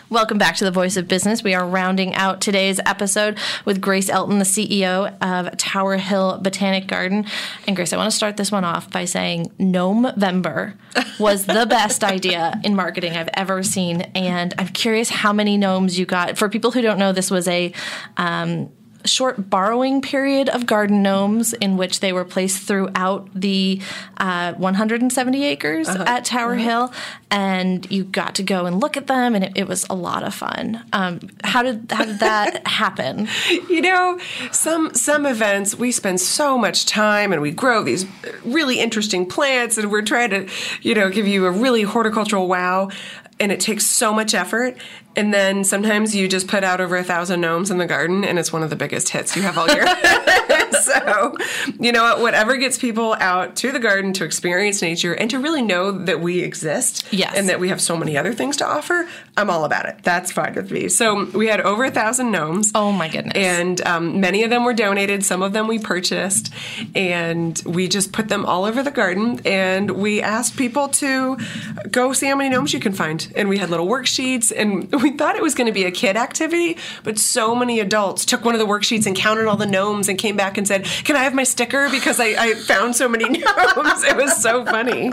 [0.10, 1.43] Welcome back to the Voice of Business.
[1.43, 6.88] We are rounding out today's episode with Grace Elton, the CEO of Tower Hill Botanic
[6.88, 7.26] Garden.
[7.67, 10.74] And Grace, I want to start this one off by saying Gnomevember
[11.19, 14.02] was the best idea in marketing I've ever seen.
[14.15, 16.39] And I'm curious how many gnomes you got.
[16.39, 17.74] For people who don't know, this was a
[18.17, 18.72] um,
[19.06, 23.82] short borrowing period of garden gnomes in which they were placed throughout the
[24.18, 26.94] uh, 170 acres at Tower Hill,
[27.30, 30.24] and you got to go and look at them, and it, it was a lot
[30.24, 30.84] of fun.
[30.94, 33.28] Um, how did how did that happen?
[33.70, 34.20] you know
[34.52, 38.06] some some events we spend so much time and we grow these
[38.44, 40.48] really interesting plants and we're trying to
[40.82, 42.89] you know give you a really horticultural wow
[43.43, 44.77] and it takes so much effort.
[45.15, 48.39] And then sometimes you just put out over a thousand gnomes in the garden and
[48.39, 49.86] it's one of the biggest hits you have all year.
[50.84, 51.38] So
[51.79, 52.19] you know what?
[52.19, 56.19] Whatever gets people out to the garden to experience nature and to really know that
[56.19, 57.34] we exist Yes.
[57.38, 59.97] and that we have so many other things to offer i'm all about it.
[60.03, 60.89] That's fine with me.
[60.89, 62.71] So we had over a thousand gnomes.
[62.75, 63.34] Oh my goodness!
[63.36, 66.51] and um, many of them were donated some of them we purchased
[66.95, 71.38] and we just put them all over the garden and we asked people to
[71.91, 75.12] go see how many gnomes you can find and we had little worksheets and we
[75.12, 78.56] thought it was going to be a kid activity but so many adults took one
[78.56, 81.24] of the worksheets and counted all the gnomes and came back and said can i
[81.24, 85.12] have my sticker because i, I found so many gnomes it was so funny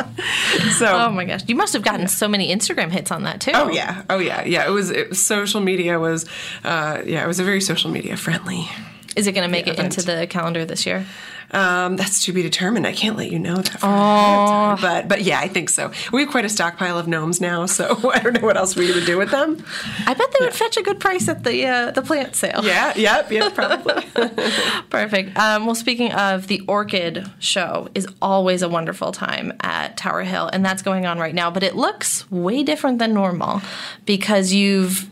[0.79, 3.53] so oh my gosh, you must have gotten so many Instagram hits on that too.
[3.55, 4.67] Oh yeah, oh yeah, yeah.
[4.67, 6.27] It was it, social media was,
[6.65, 8.69] uh, yeah, it was a very social media friendly.
[9.17, 9.99] Is it going to make it event.
[9.99, 11.05] into the calendar this year?
[11.53, 12.87] Um, that's to be determined.
[12.87, 13.83] I can't let you know that.
[13.83, 14.79] ahead time.
[14.81, 15.93] But but yeah, I think so.
[16.13, 18.89] We have quite a stockpile of gnomes now, so I don't know what else we're
[18.89, 19.65] going to do with them.
[20.07, 22.61] I bet they would fetch a good price at the uh, the plant sale.
[22.65, 24.03] Yeah, yep, yep, probably.
[24.91, 25.37] Perfect.
[25.37, 30.49] Um, well, speaking of the Orchid Show, is always a wonderful time at Tower Hill,
[30.53, 31.51] and that's going on right now.
[31.51, 33.63] But it looks way different than normal
[34.07, 35.09] because you've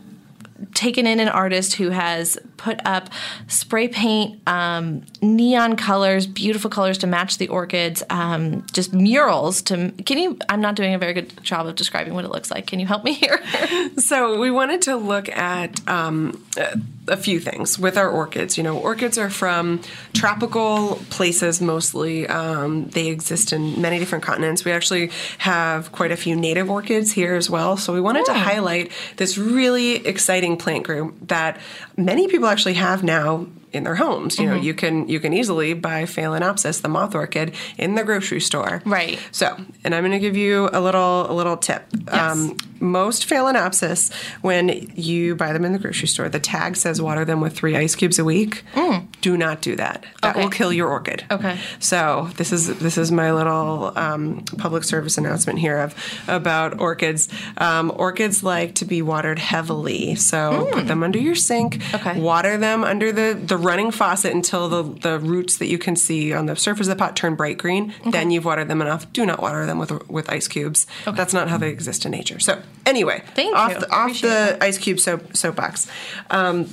[0.73, 3.09] taken in an artist who has put up
[3.47, 9.61] spray paint, um, neon colors, beautiful colors to match the orchids, um, just murals.
[9.63, 10.37] To can you?
[10.49, 12.67] I'm not doing a very good job of describing what it looks like.
[12.67, 13.41] Can you help me here?
[13.97, 16.43] so we wanted to look at um,
[17.07, 18.57] a few things with our orchids.
[18.57, 19.81] You know, orchids are from
[20.13, 22.27] tropical places mostly.
[22.27, 24.65] Um, they exist in many different continents.
[24.65, 27.77] We actually have quite a few native orchids here as well.
[27.77, 31.61] So we wanted to highlight this really exciting plant group that
[31.95, 34.37] many people actually have now in their homes.
[34.39, 34.63] You know, Mm-hmm.
[34.63, 38.81] you can you can easily buy Phalaenopsis, the moth orchid, in the grocery store.
[38.85, 39.19] Right.
[39.31, 41.83] So, and I'm going to give you a little a little tip.
[42.11, 47.25] Um, most Phalaenopsis, when you buy them in the grocery store, the tag says water
[47.25, 48.63] them with three ice cubes a week.
[49.21, 50.05] Do not do that.
[50.21, 50.43] That Okay.
[50.43, 51.25] will kill your orchid.
[51.29, 51.59] Okay.
[51.79, 55.93] So this is this is my little um, public service announcement here of
[56.27, 57.27] about orchids.
[57.57, 61.81] Um, orchids like to be watered heavily, so put them under your sink.
[61.93, 62.19] Okay.
[62.19, 66.33] Water them under the the running faucet until the the roots that you can see
[66.33, 67.93] on the surface of the pot turn bright green.
[68.05, 69.11] Then you've watered them enough.
[69.13, 70.87] Do not water them with with ice cubes.
[71.05, 72.39] That's not how they exist in nature.
[72.39, 73.79] So anyway, Thank off you.
[73.79, 74.63] the, off Appreciate the that.
[74.63, 75.87] ice cube soap soapbox.
[76.29, 76.67] Um,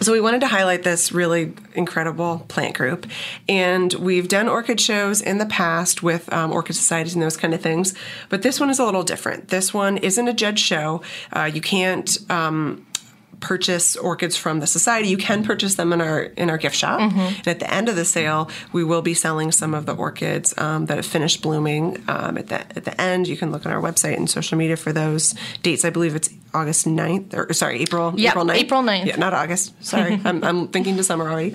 [0.00, 3.06] so we wanted to highlight this really incredible plant group,
[3.48, 7.54] and we've done orchid shows in the past with um, orchid societies and those kind
[7.54, 7.94] of things.
[8.28, 9.48] But this one is a little different.
[9.48, 11.00] This one isn't a judge show.
[11.32, 12.18] Uh, you can't.
[12.30, 12.85] Um,
[13.50, 15.08] purchase orchids from the society.
[15.08, 16.98] You can purchase them in our in our gift shop.
[17.00, 18.40] And at the end of the sale
[18.72, 22.46] we will be selling some of the orchids um, that have finished blooming um, at
[22.48, 23.28] the at the end.
[23.28, 25.84] You can look on our website and social media for those dates.
[25.84, 29.06] I believe it's august 9th or sorry april Yep, april 9th April 9th.
[29.06, 29.72] yeah not august.
[29.84, 30.18] Sorry.
[30.28, 31.54] I'm, I'm thinking december already.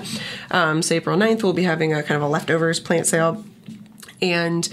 [0.52, 3.44] Um, so april 9th we'll be having a kind of a leftovers plant sale
[4.22, 4.68] and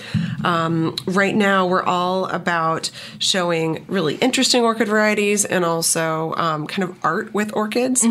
[0.45, 6.89] um, right now, we're all about showing really interesting orchid varieties and also um, kind
[6.89, 8.05] of art with orchids.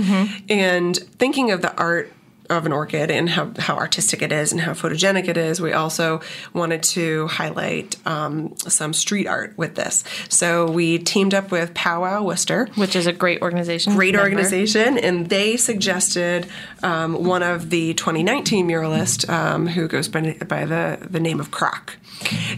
[0.50, 2.12] And thinking of the art
[2.50, 5.74] of an orchid and how, how artistic it is and how photogenic it is, we
[5.74, 6.22] also
[6.54, 10.04] wanted to highlight um, some street art with this.
[10.30, 13.96] So we teamed up with Powwow Worcester Which is a great organization.
[13.96, 16.48] great organization, and they suggested
[16.84, 21.52] um, one of the 2019 muralist um, who goes by, by the, the name of
[21.52, 21.98] Croc.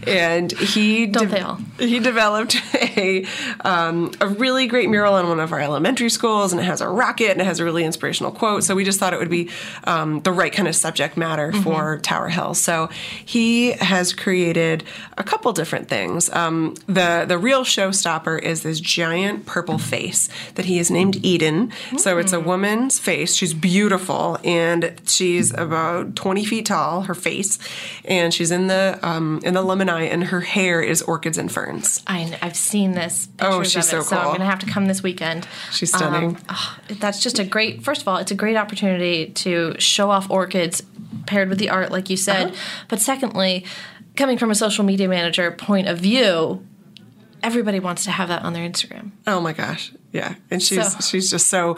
[0.06, 1.58] And he all?
[1.78, 2.56] he developed
[2.96, 3.26] a
[3.64, 6.88] um, a really great mural in one of our elementary schools, and it has a
[6.88, 8.64] rocket and it has a really inspirational quote.
[8.64, 9.50] So we just thought it would be
[9.84, 11.62] um, the right kind of subject matter Mm-hmm.
[11.62, 12.54] for Tower Hill.
[12.54, 12.88] So
[13.24, 14.84] he has created
[15.18, 16.30] a couple different things.
[16.30, 21.72] Um, the the real showstopper is this giant purple face that he has named Eden.
[21.98, 22.36] So it's Mm.
[22.36, 23.34] a woman's face.
[23.34, 27.02] She's beautiful and she's about 20 feet tall.
[27.02, 27.58] Her face,
[28.04, 32.02] and she's in the um, in the Limonaia, and her hair is orchids and ferns.
[32.06, 33.28] I, I've seen this.
[33.40, 35.46] Oh, she's of it, so So I'm going to have to come this weekend.
[35.72, 36.36] She's stunning.
[36.36, 37.82] Um, oh, that's just a great.
[37.82, 40.82] First of all, it's a great opportunity to show off orchids
[41.26, 42.48] paired with the art, like you said.
[42.52, 42.56] Uh-huh.
[42.88, 43.64] But secondly,
[44.16, 46.64] coming from a social media manager point of view,
[47.42, 49.10] everybody wants to have that on their Instagram.
[49.26, 49.92] Oh my gosh.
[50.12, 50.36] Yeah.
[50.50, 51.76] And she's So- she's just so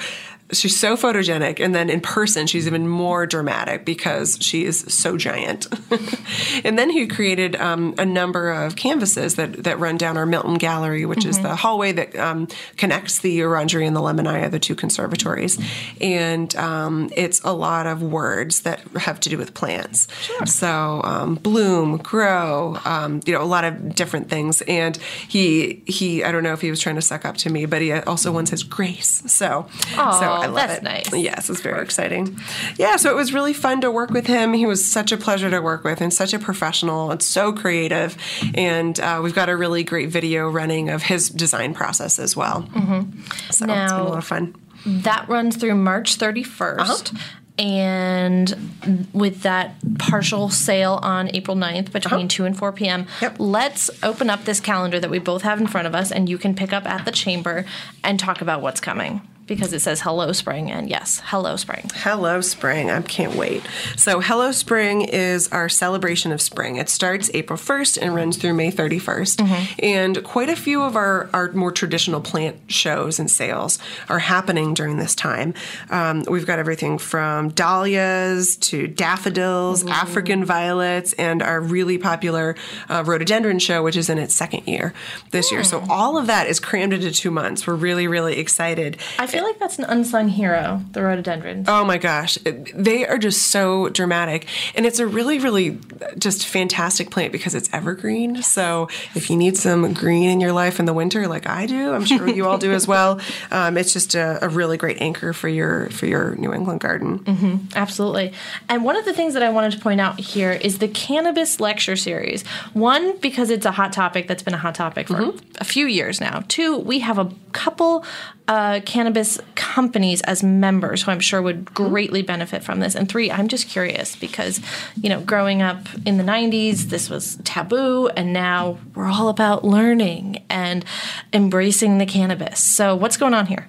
[0.53, 5.17] she's so photogenic and then in person she's even more dramatic because she is so
[5.17, 5.67] giant.
[6.65, 10.55] and then he created um, a number of canvases that that run down our Milton
[10.55, 14.75] Gallery, which is the hallway that um, connects the Orangerie and the Limonaia, the two
[14.75, 15.59] conservatories.
[16.01, 20.09] And um, it's a lot of words that have to do with plants.
[20.47, 24.63] So um, bloom, grow, um, you know, a lot of different things.
[24.63, 27.67] And he he I don't know if he was trying to suck up to me,
[27.67, 29.23] but he also one says grace.
[29.27, 30.83] So so I love that's it.
[30.83, 31.13] nice.
[31.15, 32.39] Yes, it's very exciting.
[32.77, 34.53] Yeah, so it was really fun to work with him.
[34.53, 38.17] He was such a pleasure to work with and such a professional and so creative.
[38.55, 42.63] And uh, we've got a really great video running of his design process as well.
[42.75, 43.21] Mm-hmm.
[43.23, 44.55] So it's been a lot of fun.
[44.87, 46.79] That runs through March 31st.
[46.81, 47.19] Uh-huh.
[47.59, 53.19] And with that partial sale on April 9th between 2 and 4 p.m., Uh-huh.
[53.27, 53.37] Yep.
[53.39, 56.39] let's open up this calendar that we both have in front of us and you
[56.39, 57.65] can pick up at the chamber
[58.03, 59.21] and talk about what's coming
[59.55, 61.91] because it says hello spring and yes, hello spring.
[61.95, 62.91] Hello Spring.
[62.91, 63.63] I can't wait.
[63.97, 66.77] So, Hello Spring is our celebration of spring.
[66.77, 69.83] It starts April 1st and runs through May 31st.
[69.83, 74.75] And quite a few of our, our more traditional plant shows and sales are happening
[74.75, 75.55] during this time.
[75.91, 82.57] Um, we've got everything from dahlias to daffodils, African violets, and our really popular
[82.89, 84.93] uh, rhododendron show, which is in its second year
[85.31, 85.65] this year.
[85.65, 87.67] So, all of that is crammed into two months.
[87.67, 88.99] We're really, really excited.
[89.19, 91.69] I feel feel like that's an unsung hero, the rhododendrons.
[91.69, 92.39] Oh my gosh,
[92.75, 95.81] they are just so dramatic, and it's a really, really
[96.17, 98.43] just fantastic plant because it's evergreen.
[98.43, 101.93] So if you need some green in your life in the winter, like I do,
[101.93, 103.21] I'm sure you all do as well.
[103.51, 107.19] Um, it's just a, a, really great anchor for your for your New England garden.
[107.19, 108.33] Mm-hmm, absolutely.
[108.69, 111.61] And one of the things that I wanted to point out here is the cannabis
[111.61, 112.47] lecture series.
[112.73, 115.39] One because it's a hot topic that's been a hot topic for mm-hmm.
[115.61, 116.45] a few years now.
[116.49, 118.05] Two, we have a couple
[118.49, 119.22] uh, cannabis
[119.55, 122.95] companies as members who I'm sure would greatly benefit from this.
[122.95, 124.61] And three, I'm just curious because,
[125.01, 129.65] you know, growing up in the 90s, this was taboo, and now we're all about
[129.65, 130.85] learning and
[131.33, 132.61] embracing the cannabis.
[132.61, 133.69] So, what's going on here?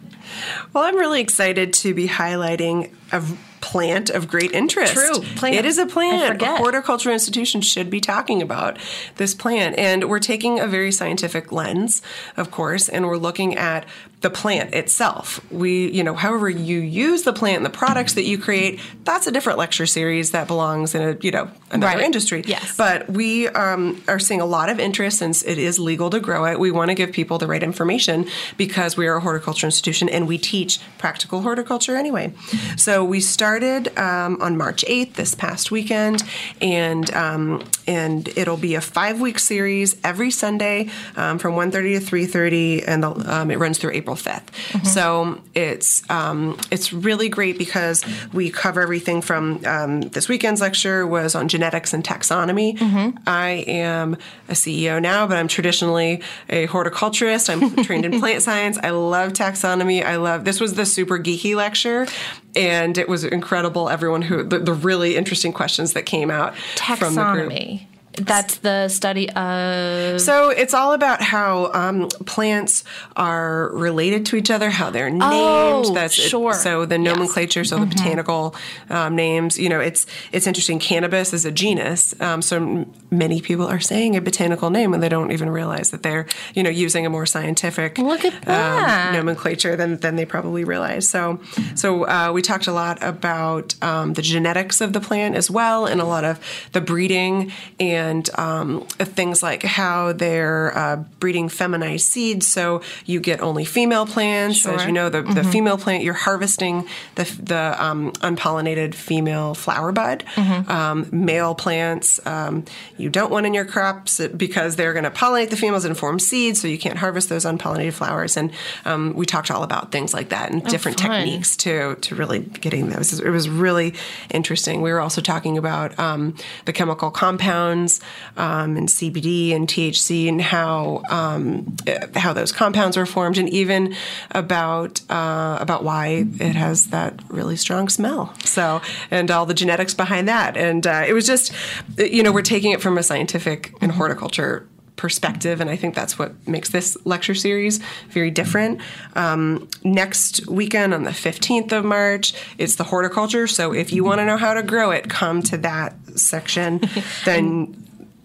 [0.73, 3.21] Well, I'm really excited to be highlighting a
[3.61, 4.93] plant of great interest.
[4.93, 5.55] True, plant.
[5.55, 6.41] It is a plant.
[6.41, 8.77] A horticultural institution should be talking about
[9.15, 12.01] this plant, and we're taking a very scientific lens,
[12.35, 13.85] of course, and we're looking at
[14.23, 15.39] the plant itself.
[15.51, 19.27] We, you know, however you use the plant and the products that you create, that's
[19.27, 22.05] a different lecture series that belongs in a, you know, another right.
[22.05, 22.41] industry.
[22.47, 22.77] Yes.
[22.77, 26.45] But we um, are seeing a lot of interest since it is legal to grow
[26.45, 26.57] it.
[26.57, 30.25] We want to give people the right information because we are a horticulture institution and
[30.25, 32.33] we teach practical horticulture anyway.
[32.77, 36.23] So we started um, on March 8th this past weekend,
[36.61, 42.15] and um, and it'll be a five week series every Sunday um, from 1.30 to
[42.15, 44.45] 3.30, and the, um, it runs through April April 5th.
[44.71, 44.85] Mm-hmm.
[44.87, 48.03] So it's um, it's really great because
[48.33, 52.77] we cover everything from um, this weekend's lecture was on genetics and taxonomy.
[52.77, 53.17] Mm-hmm.
[53.27, 54.17] I am
[54.49, 57.49] a CEO now, but I'm traditionally a horticulturist.
[57.49, 58.77] I'm trained in plant science.
[58.81, 60.03] I love taxonomy.
[60.03, 62.07] I love this was the super geeky lecture
[62.55, 66.97] and it was incredible everyone who the, the really interesting questions that came out taxonomy.
[66.97, 67.92] from the group.
[68.15, 70.21] That's the study of.
[70.21, 72.83] So it's all about how um, plants
[73.15, 75.23] are related to each other, how they're named.
[75.23, 76.51] Oh, That's sure.
[76.51, 77.69] It, so the nomenclature, yes.
[77.69, 77.89] so the mm-hmm.
[77.89, 78.55] botanical
[78.89, 79.57] um, names.
[79.57, 80.77] You know, it's it's interesting.
[80.77, 85.09] Cannabis is a genus, um, so many people are saying a botanical name and they
[85.09, 89.13] don't even realize that they're you know using a more scientific look at um, that
[89.13, 91.09] nomenclature than than they probably realize.
[91.09, 91.39] So
[91.75, 95.87] so uh, we talked a lot about um, the genetics of the plant as well,
[95.87, 96.39] and a lot of
[96.73, 103.19] the breeding and and um, things like how they're uh, breeding feminized seeds, so you
[103.19, 104.59] get only female plants.
[104.59, 104.75] Sure.
[104.75, 105.33] As you know, the, mm-hmm.
[105.33, 110.23] the female plant you're harvesting the the um, unpollinated female flower bud.
[110.35, 110.71] Mm-hmm.
[110.71, 112.65] Um, male plants um,
[112.97, 116.19] you don't want in your crops because they're going to pollinate the females and form
[116.19, 118.37] seeds, so you can't harvest those unpollinated flowers.
[118.37, 118.51] And
[118.85, 121.11] um, we talked all about things like that and oh, different fun.
[121.11, 123.19] techniques to to really getting those.
[123.19, 123.93] It was really
[124.29, 124.81] interesting.
[124.81, 126.35] We were also talking about um,
[126.65, 127.92] the chemical compounds
[128.37, 131.75] um, and CBD and THC and how um,
[132.15, 133.95] how those compounds are formed, and even
[134.31, 138.33] about uh, about why it has that really strong smell.
[138.43, 138.81] So,
[139.11, 141.53] and all the genetics behind that, and uh, it was just,
[141.97, 144.67] you know, we're taking it from a scientific and horticulture
[145.03, 148.79] perspective, and I think that's what makes this lecture series very different.
[149.17, 153.45] Um, next weekend on the 15th of March, it's the horticulture.
[153.45, 156.79] So if you want to know how to grow it, come to that section.
[157.25, 157.75] then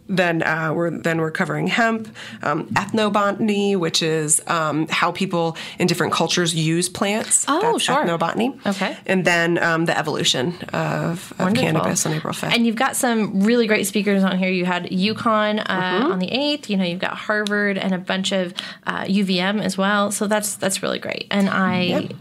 [0.09, 5.87] then uh, we're then we're covering hemp, um, ethnobotany, which is um, how people in
[5.87, 7.45] different cultures use plants.
[7.47, 7.97] Oh, That's sure.
[7.97, 8.67] Ethnobotany.
[8.67, 8.97] Okay.
[9.07, 12.53] And then um, the evolution of, of cannabis on April fifth.
[12.53, 14.51] And you've got some really great speakers on here.
[14.51, 16.13] You had UConn uh, mm-hmm.
[16.13, 16.71] on the eighth.
[16.71, 18.55] You know, you've got Harvard and a bunch of
[18.87, 20.11] uh, UVM as well.
[20.11, 21.27] So that's that's really great.
[21.31, 22.13] And I yep.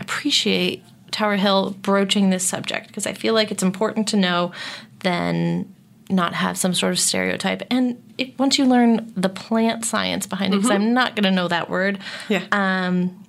[0.00, 0.82] appreciate
[1.12, 4.52] Tower Hill broaching this subject because I feel like it's important to know
[5.00, 5.72] then
[6.10, 7.62] not have some sort of stereotype.
[7.70, 10.82] And it, once you learn the plant science behind it, because mm-hmm.
[10.82, 11.98] I'm not going to know that word,
[12.28, 12.44] yeah.
[12.52, 13.24] Um,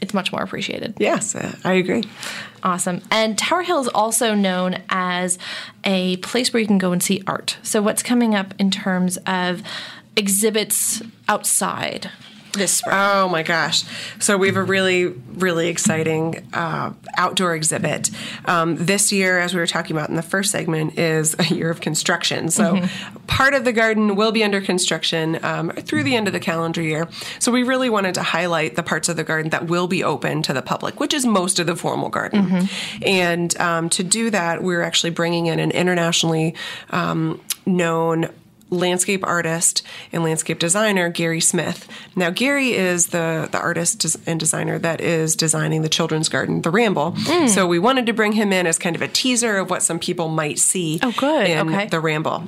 [0.00, 0.94] it's much more appreciated.
[0.98, 2.04] Yes, uh, I agree.
[2.62, 3.02] Awesome.
[3.10, 5.38] And Tower Hill is also known as
[5.82, 7.58] a place where you can go and see art.
[7.62, 9.62] So, what's coming up in terms of
[10.16, 12.10] exhibits outside?
[12.52, 12.96] This spring?
[12.96, 13.84] Oh my gosh!
[14.18, 18.10] So we have a really, really exciting uh, outdoor exhibit.
[18.44, 21.70] Um, this year, as we were talking about in the first segment, is a year
[21.70, 22.50] of construction.
[22.50, 23.16] So mm-hmm.
[23.26, 26.82] part of the garden will be under construction um, through the end of the calendar
[26.82, 27.08] year.
[27.38, 30.42] So we really wanted to highlight the parts of the garden that will be open
[30.42, 32.46] to the public, which is most of the formal garden.
[32.46, 33.02] Mm-hmm.
[33.04, 36.54] And um, to do that, we're actually bringing in an internationally
[36.90, 38.30] um, known
[38.70, 41.88] landscape artist and landscape designer Gary Smith.
[42.14, 46.70] Now, Gary is the, the artist and designer that is designing the children's garden, The
[46.70, 47.12] Ramble.
[47.12, 47.48] Mm.
[47.48, 49.98] So we wanted to bring him in as kind of a teaser of what some
[49.98, 51.48] people might see oh, good.
[51.48, 51.86] in okay.
[51.86, 52.44] The Ramble.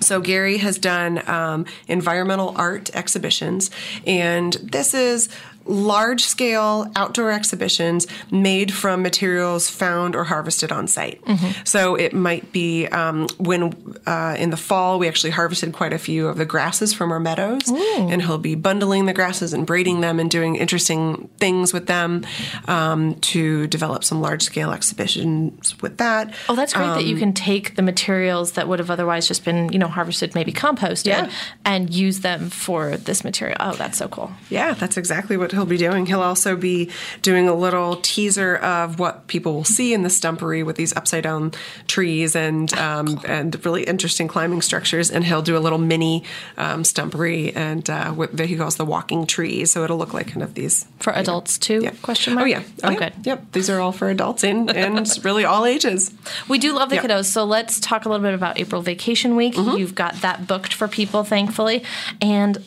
[0.00, 3.70] So Gary has done um, environmental art exhibitions,
[4.06, 5.30] and this is
[5.66, 11.20] large scale outdoor exhibitions made from materials found or harvested on site.
[11.64, 13.72] So it might be um, when
[14.06, 17.20] uh, in the fall we actually harvested quite a few of the grasses from our
[17.20, 21.86] meadows, and he'll be bundling the grasses and braiding them and doing interesting things with
[21.86, 22.24] them
[22.68, 26.34] um, to develop some large scale exhibitions with that.
[26.48, 29.44] Oh, that's great Um, that you can take the materials that would have otherwise just
[29.44, 31.30] been, you know, harvested, maybe composted, Yeah.
[31.64, 33.56] and use them for this material.
[33.60, 34.32] Oh, that's so cool.
[34.50, 36.06] Yeah, that's exactly what he'll be doing.
[36.06, 36.90] He'll also be
[37.22, 41.24] doing a little teaser of what people will see in the stumpery with these upside
[41.24, 41.52] down
[41.86, 45.10] trees and um, and really interesting climbing structures.
[45.10, 46.24] And he'll do a little mini
[46.56, 49.72] um, stumpery and uh, what he calls the walking trees.
[49.72, 50.86] So it'll look like kind of these.
[51.00, 51.80] For adults too?
[51.82, 51.92] Yeah.
[52.02, 52.44] Question mark.
[52.44, 52.62] Oh yeah.
[52.82, 52.98] Oh, yeah.
[52.98, 53.12] good.
[53.24, 53.52] Yep.
[53.52, 56.12] These are all for adults and and really all ages.
[56.48, 57.04] We do love the Yep.
[57.04, 59.54] kiddos, so let's talk a little bit about April Vacation Week.
[59.54, 59.78] Mm-hmm.
[59.78, 61.82] You've got that booked for people, thankfully,
[62.20, 62.58] and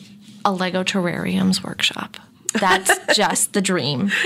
[0.44, 2.16] a Lego terrariums workshop.
[2.54, 4.10] That's just the dream.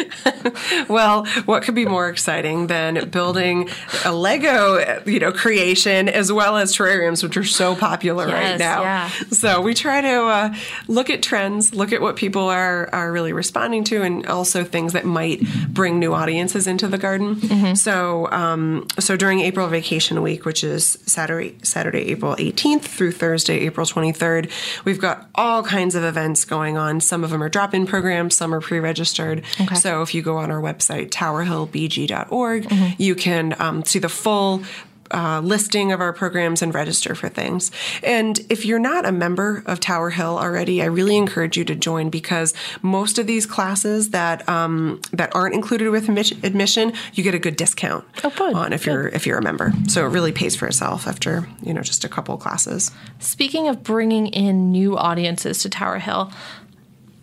[0.88, 3.68] Well, what could be more exciting than building
[4.04, 8.82] a Lego, you know, creation as well as terrariums, which are so popular right now.
[8.82, 9.08] yeah.
[9.30, 10.54] So we try to uh,
[10.88, 14.92] look at trends, look at what people are are really responding to, and also things
[14.92, 17.36] that might bring new audiences into the garden.
[17.36, 17.74] Mm-hmm.
[17.74, 23.60] So, um, so during April Vacation Week, which is Saturday, Saturday, April 18th through Thursday,
[23.60, 24.50] April 23rd,
[24.84, 27.00] we've got all kinds of events going on.
[27.00, 29.42] Some of them are drop-in programs, some are pre-registered.
[29.80, 34.62] So if you go on our website, towerhillbg.org, you can um, see the full
[35.10, 37.70] uh, listing of our programs and register for things.
[38.02, 41.74] And if you're not a member of Tower Hill already, I really encourage you to
[41.74, 47.34] join because most of these classes that um, that aren't included with admission, you get
[47.34, 48.54] a good discount Oh, good.
[48.54, 49.74] on if you're if you're a member.
[49.86, 52.90] So it really pays for itself after you know just a couple classes.
[53.18, 56.32] Speaking of bringing in new audiences to Tower Hill,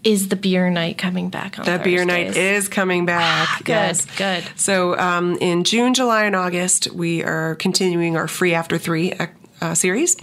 [0.04, 3.60] is the beer night coming back on The beer night is coming back.
[3.60, 4.06] Good, yes.
[4.18, 4.44] good.
[4.56, 9.14] So um, in June, July, and August, we are continuing our free after three.
[9.62, 10.16] Uh, series,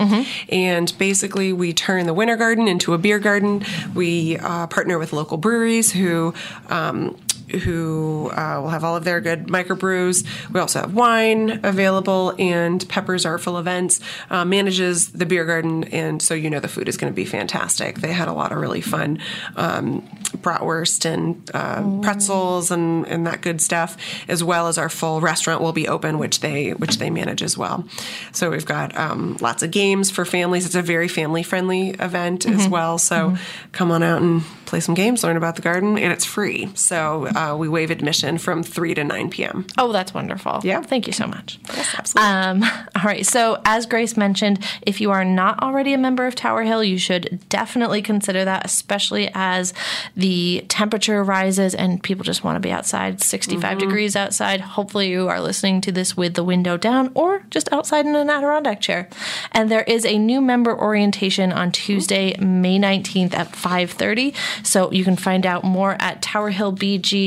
[0.48, 3.62] and basically we turn the winter garden into a beer garden.
[3.94, 6.32] We uh, partner with local breweries who
[6.70, 7.18] um,
[7.50, 10.26] who uh, will have all of their good microbrews.
[10.52, 16.20] We also have wine available, and Pepper's Artful Events uh, manages the beer garden, and
[16.20, 18.00] so you know the food is going to be fantastic.
[18.00, 19.18] They had a lot of really fun
[19.56, 20.02] um,
[20.38, 23.96] bratwurst and uh, pretzels and, and that good stuff,
[24.28, 27.56] as well as our full restaurant will be open, which they which they manage as
[27.56, 27.84] well.
[28.32, 30.66] So we've got um, lots of games for families.
[30.66, 32.98] It's a very family friendly event as well.
[32.98, 33.36] So
[33.72, 36.70] come on out and play some games, learn about the garden, and it's free.
[36.74, 39.66] So uh, we waive admission from three to nine p.m.
[39.78, 40.60] Oh, that's wonderful.
[40.64, 40.80] Yeah.
[40.82, 41.58] Thank you so much.
[41.74, 42.32] Yes, absolutely.
[42.32, 42.62] Um,
[42.96, 43.24] all right.
[43.26, 46.98] So, as Grace mentioned, if you are not already a member of Tower Hill, you
[46.98, 49.74] should definitely consider that, especially as
[50.16, 53.78] the temperature rises and people just want to be outside, 65 Mm-hmm.
[53.80, 54.60] degrees outside.
[54.60, 58.30] Hopefully, you are listening to this with the window down or just outside in an
[58.30, 59.08] Adirondack chair.
[59.52, 64.34] And there is a new member orientation on Tuesday, May 19th at 5:30.
[64.64, 67.25] So you can find out more at towerhillbg.org.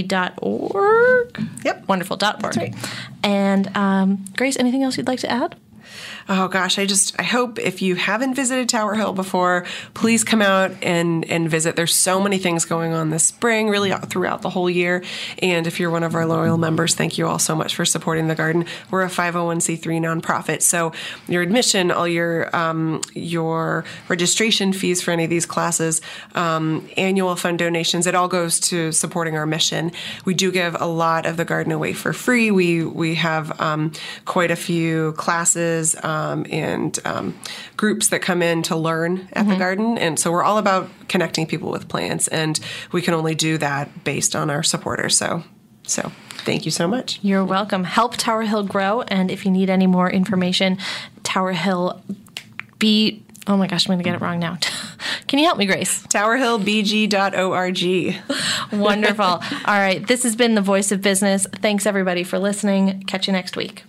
[1.63, 1.87] Yep.
[1.87, 2.17] Wonderful.
[2.17, 2.55] Dot org.
[2.57, 2.75] right.
[3.23, 5.55] And um, Grace, anything else you'd like to add?
[6.31, 9.65] Oh gosh, I just I hope if you haven't visited Tower Hill before,
[9.95, 11.75] please come out and and visit.
[11.75, 15.03] There's so many things going on this spring, really throughout the whole year.
[15.41, 18.27] And if you're one of our loyal members, thank you all so much for supporting
[18.27, 18.65] the garden.
[18.91, 20.91] We're a 501c3 nonprofit, so
[21.27, 25.99] your admission, all your um, your registration fees for any of these classes,
[26.35, 29.91] um, annual fund donations, it all goes to supporting our mission.
[30.25, 32.51] We do give a lot of the garden away for free.
[32.51, 33.93] We we have um,
[34.25, 36.18] quite a few classes um,
[36.49, 37.39] and um,
[37.77, 41.45] groups that come in to learn at the garden, and so we're all about connecting
[41.45, 42.59] people with plants, and
[42.91, 45.17] we can only do that based on our supporters.
[45.17, 45.43] So,
[45.83, 47.19] so thank you so much.
[47.21, 47.83] You're welcome.
[47.83, 49.01] Help Tower Hill grow.
[49.03, 50.77] And if you need any more information,
[51.23, 52.01] Tower Hill
[52.77, 53.23] be.
[53.47, 54.57] Oh my gosh, I'm going to get it wrong now.
[55.27, 56.03] Can you help me, Grace?
[56.07, 58.71] TowerHillBG.org.
[58.79, 59.23] Wonderful.
[59.23, 60.05] All right.
[60.05, 61.47] This has been The Voice of Business.
[61.53, 63.03] Thanks, everybody, for listening.
[63.03, 63.83] Catch you next week.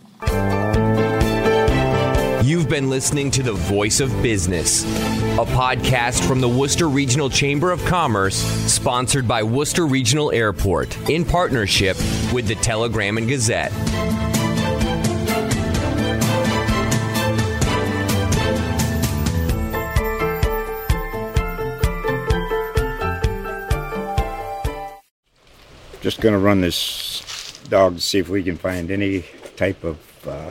[2.50, 7.70] You've been listening to The Voice of Business, a podcast from the Worcester Regional Chamber
[7.70, 11.96] of Commerce, sponsored by Worcester Regional Airport, in partnership
[12.32, 13.70] with the Telegram and Gazette.
[26.00, 29.24] Just going to run this dog to see if we can find any
[29.54, 30.50] type of uh,